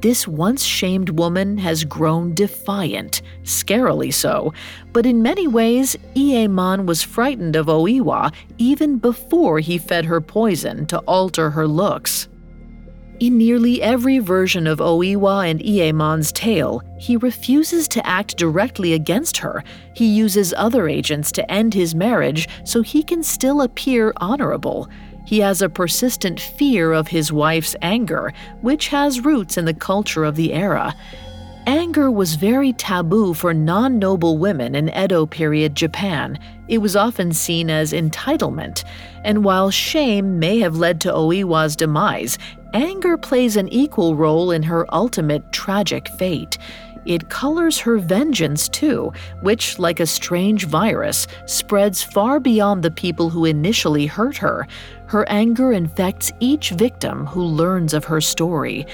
This 0.00 0.26
once 0.26 0.64
shamed 0.64 1.10
woman 1.10 1.58
has 1.58 1.84
grown 1.84 2.32
defiant, 2.32 3.20
scarily 3.42 4.14
so, 4.14 4.54
but 4.94 5.04
in 5.04 5.22
many 5.22 5.46
ways, 5.46 5.94
Iemon 6.14 6.86
was 6.86 7.02
frightened 7.02 7.54
of 7.54 7.66
Oiwa 7.66 8.32
even 8.56 8.96
before 8.96 9.58
he 9.58 9.76
fed 9.76 10.06
her 10.06 10.22
poison 10.22 10.86
to 10.86 11.00
alter 11.00 11.50
her 11.50 11.68
looks. 11.68 12.27
In 13.20 13.36
nearly 13.36 13.82
every 13.82 14.20
version 14.20 14.68
of 14.68 14.78
Oiwa 14.78 15.50
and 15.50 15.58
Iemon's 15.58 16.30
tale, 16.30 16.84
he 16.98 17.16
refuses 17.16 17.88
to 17.88 18.06
act 18.06 18.36
directly 18.36 18.92
against 18.92 19.38
her. 19.38 19.64
He 19.92 20.06
uses 20.06 20.54
other 20.56 20.88
agents 20.88 21.32
to 21.32 21.50
end 21.50 21.74
his 21.74 21.96
marriage 21.96 22.48
so 22.62 22.80
he 22.80 23.02
can 23.02 23.24
still 23.24 23.62
appear 23.62 24.12
honorable. 24.18 24.88
He 25.26 25.40
has 25.40 25.62
a 25.62 25.68
persistent 25.68 26.38
fear 26.38 26.92
of 26.92 27.08
his 27.08 27.32
wife's 27.32 27.74
anger, 27.82 28.32
which 28.60 28.86
has 28.88 29.24
roots 29.24 29.58
in 29.58 29.64
the 29.64 29.74
culture 29.74 30.24
of 30.24 30.36
the 30.36 30.52
era. 30.52 30.94
Anger 31.68 32.10
was 32.10 32.36
very 32.36 32.72
taboo 32.72 33.34
for 33.34 33.52
non 33.52 33.98
noble 33.98 34.38
women 34.38 34.74
in 34.74 34.88
Edo 34.88 35.26
period 35.26 35.74
Japan. 35.74 36.38
It 36.66 36.78
was 36.78 36.96
often 36.96 37.30
seen 37.30 37.68
as 37.68 37.92
entitlement. 37.92 38.84
And 39.22 39.44
while 39.44 39.70
shame 39.70 40.38
may 40.38 40.60
have 40.60 40.78
led 40.78 40.98
to 41.02 41.12
Oiwa's 41.12 41.76
demise, 41.76 42.38
anger 42.72 43.18
plays 43.18 43.58
an 43.58 43.68
equal 43.68 44.16
role 44.16 44.50
in 44.50 44.62
her 44.62 44.86
ultimate 44.94 45.52
tragic 45.52 46.08
fate. 46.08 46.56
It 47.04 47.28
colors 47.28 47.78
her 47.80 47.98
vengeance 47.98 48.70
too, 48.70 49.12
which, 49.42 49.78
like 49.78 50.00
a 50.00 50.06
strange 50.06 50.64
virus, 50.64 51.26
spreads 51.44 52.02
far 52.02 52.40
beyond 52.40 52.82
the 52.82 52.90
people 52.90 53.28
who 53.28 53.44
initially 53.44 54.06
hurt 54.06 54.38
her. 54.38 54.66
Her 55.04 55.28
anger 55.28 55.72
infects 55.72 56.32
each 56.40 56.70
victim 56.70 57.26
who 57.26 57.42
learns 57.42 57.92
of 57.92 58.04
her 58.06 58.22
story. 58.22 58.86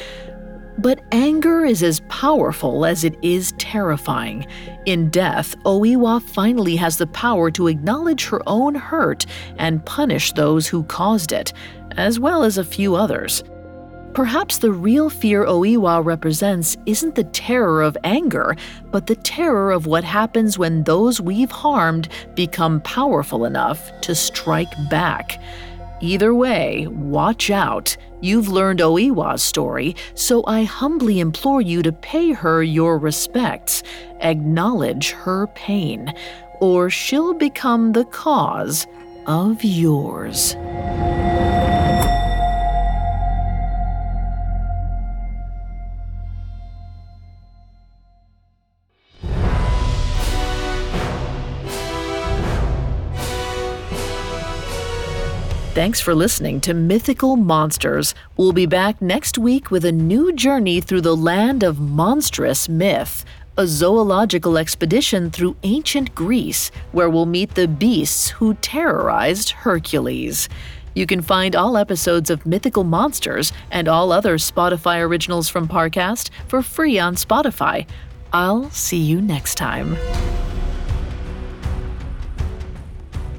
But 0.79 1.01
anger 1.13 1.65
is 1.65 1.83
as 1.83 2.01
powerful 2.09 2.85
as 2.85 3.05
it 3.05 3.17
is 3.23 3.53
terrifying. 3.59 4.47
In 4.87 5.09
death, 5.09 5.57
Oiwa 5.65 6.21
finally 6.21 6.77
has 6.77 6.99
the 6.99 7.07
power 7.07 7.51
to 7.53 7.69
acknowledge 7.69 8.27
her 8.27 8.43
own 8.47 8.75
hurt 8.75 9.25
and 9.57 9.85
punish 9.87 10.33
those 10.33 10.67
who 10.67 10.83
caused 10.85 11.33
it, 11.33 11.53
as 11.93 12.19
well 12.19 12.43
as 12.43 12.59
a 12.59 12.65
few 12.65 12.97
others. 12.97 13.45
Perhaps 14.15 14.59
the 14.59 14.71
real 14.71 15.11
fear 15.11 15.45
Oiwa 15.45 16.05
represents 16.05 16.77
isn't 16.87 17.17
the 17.17 17.25
terror 17.25 17.83
of 17.83 17.97
anger, 18.05 18.55
but 18.93 19.07
the 19.09 19.17
terror 19.17 19.73
of 19.73 19.87
what 19.87 20.05
happens 20.05 20.57
when 20.57 20.85
those 20.85 21.21
we've 21.21 21.51
harmed 21.51 22.09
become 22.35 22.81
powerful 22.83 23.45
enough 23.45 23.91
to 24.03 24.15
strike 24.15 24.73
back. 24.89 25.41
Either 26.01 26.33
way, 26.33 26.87
watch 26.89 27.51
out. 27.51 27.97
You've 28.25 28.49
learned 28.49 28.81
Oiwa's 28.81 29.43
story, 29.43 29.97
so 30.15 30.43
I 30.47 30.63
humbly 30.63 31.21
implore 31.21 31.61
you 31.61 31.83
to 31.83 31.93
pay 31.93 32.33
her 32.33 32.63
your 32.63 32.97
respects, 32.97 33.83
acknowledge 34.21 35.11
her 35.11 35.49
pain, 35.49 36.11
or 36.59 36.89
she'll 36.89 37.35
become 37.35 37.93
the 37.93 38.07
cause 38.07 38.87
of 39.27 39.63
yours. 39.63 40.55
Thanks 55.75 55.99
for 56.01 56.15
listening 56.15 56.61
to 56.61 56.73
Mythical 56.73 57.35
Monsters. 57.35 58.15
We'll 58.37 58.53
be 58.53 58.65
back 58.65 59.03
next 59.03 59.39
week 59.39 59.73
with 59.73 59.85
a 59.85 59.91
new 59.91 60.33
journey 60.33 60.81
through 60.81 61.01
the 61.01 61.17
land 61.17 61.65
of 61.65 61.81
monstrous 61.81 62.69
myth, 62.69 63.25
a 63.59 63.67
zoological 63.67 64.57
expedition 64.57 65.33
through 65.33 65.57
ancient 65.65 66.15
Greece, 66.15 66.71
where 66.93 67.11
we'll 67.11 67.27
meet 67.27 67.57
the 67.57 67.67
beasts 67.67 68.29
who 68.29 68.55
terrorized 68.55 69.51
Hercules. 69.51 70.49
You 70.95 71.07
can 71.07 71.23
find 71.23 71.57
all 71.57 71.77
episodes 71.77 72.31
of 72.31 72.47
Mythical 72.47 72.85
Monsters 72.85 73.53
and 73.73 73.89
all 73.89 74.13
other 74.13 74.39
Spotify 74.39 75.01
originals 75.01 75.49
from 75.49 75.67
Parcast 75.67 76.31
for 76.47 76.63
free 76.63 77.01
on 77.01 77.17
Spotify. 77.17 77.85
I'll 78.33 78.71
see 78.71 78.99
you 78.99 79.21
next 79.21 79.57
time. 79.57 79.97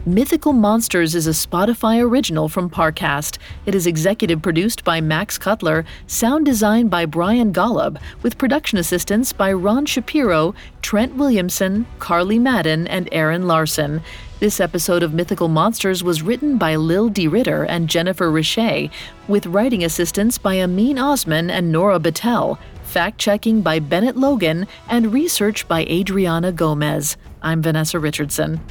Mythical 0.08 0.54
Monsters 0.54 1.16
is 1.16 1.26
a 1.26 1.32
Spotify 1.32 2.00
original 2.00 2.48
from 2.48 2.70
Parcast. 2.70 3.40
It 3.66 3.74
is 3.74 3.88
executive 3.88 4.40
produced 4.40 4.84
by 4.84 5.02
Max 5.02 5.40
Cutler, 5.40 5.84
sound 6.06 6.46
designed 6.46 6.92
by 6.92 7.08
Brian 7.08 7.52
Golub, 7.52 8.00
with 8.22 8.38
production 8.38 8.78
assistance 8.78 9.34
by 9.34 9.52
Ron 9.52 9.88
Shapiro, 9.88 10.54
Trent 10.84 11.16
Williamson, 11.16 11.88
Carly 11.98 12.38
Madden, 12.38 12.86
and 12.86 13.10
Aaron 13.12 13.48
Larson. 13.48 14.00
This 14.40 14.60
episode 14.60 15.02
of 15.02 15.16
Mythical 15.16 15.48
Monsters 15.48 16.04
was 16.04 16.22
written 16.22 16.60
by 16.60 16.76
Lil 16.76 17.10
D. 17.10 17.28
Ritter 17.28 17.64
and 17.64 17.90
Jennifer 17.90 18.30
Richey, 18.30 18.92
with 19.28 19.48
writing 19.48 19.84
assistance 19.84 20.38
by 20.38 20.62
Amin 20.62 21.00
Osman 21.00 21.50
and 21.50 21.72
Nora 21.72 22.00
Battelle, 22.00 22.60
fact 22.84 23.18
checking 23.18 23.64
by 23.64 23.80
Bennett 23.80 24.18
Logan, 24.18 24.68
and 24.88 25.12
research 25.12 25.68
by 25.68 25.84
Adriana 25.86 26.52
Gomez. 26.52 27.18
I'm 27.42 27.64
Vanessa 27.64 27.98
Richardson. 27.98 28.62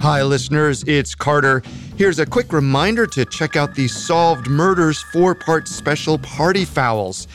Hi, 0.00 0.22
listeners, 0.22 0.84
it's 0.84 1.16
Carter. 1.16 1.60
Here's 1.96 2.20
a 2.20 2.24
quick 2.24 2.52
reminder 2.52 3.04
to 3.08 3.24
check 3.24 3.56
out 3.56 3.74
the 3.74 3.88
Solved 3.88 4.46
Murders 4.46 5.02
four 5.02 5.34
part 5.34 5.66
special 5.66 6.18
Party 6.18 6.64
Fowls. 6.64 7.26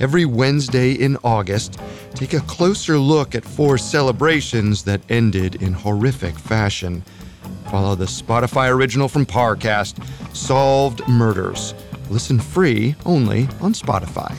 Every 0.00 0.24
Wednesday 0.24 0.92
in 0.92 1.18
August, 1.22 1.78
take 2.14 2.32
a 2.32 2.40
closer 2.40 2.96
look 2.96 3.34
at 3.34 3.44
four 3.44 3.76
celebrations 3.76 4.82
that 4.84 5.02
ended 5.10 5.62
in 5.62 5.74
horrific 5.74 6.38
fashion. 6.38 7.02
Follow 7.70 7.94
the 7.94 8.06
Spotify 8.06 8.74
original 8.74 9.08
from 9.08 9.26
Parcast, 9.26 10.02
Solved 10.34 11.06
Murders. 11.06 11.74
Listen 12.08 12.40
free 12.40 12.94
only 13.04 13.42
on 13.60 13.74
Spotify. 13.74 14.34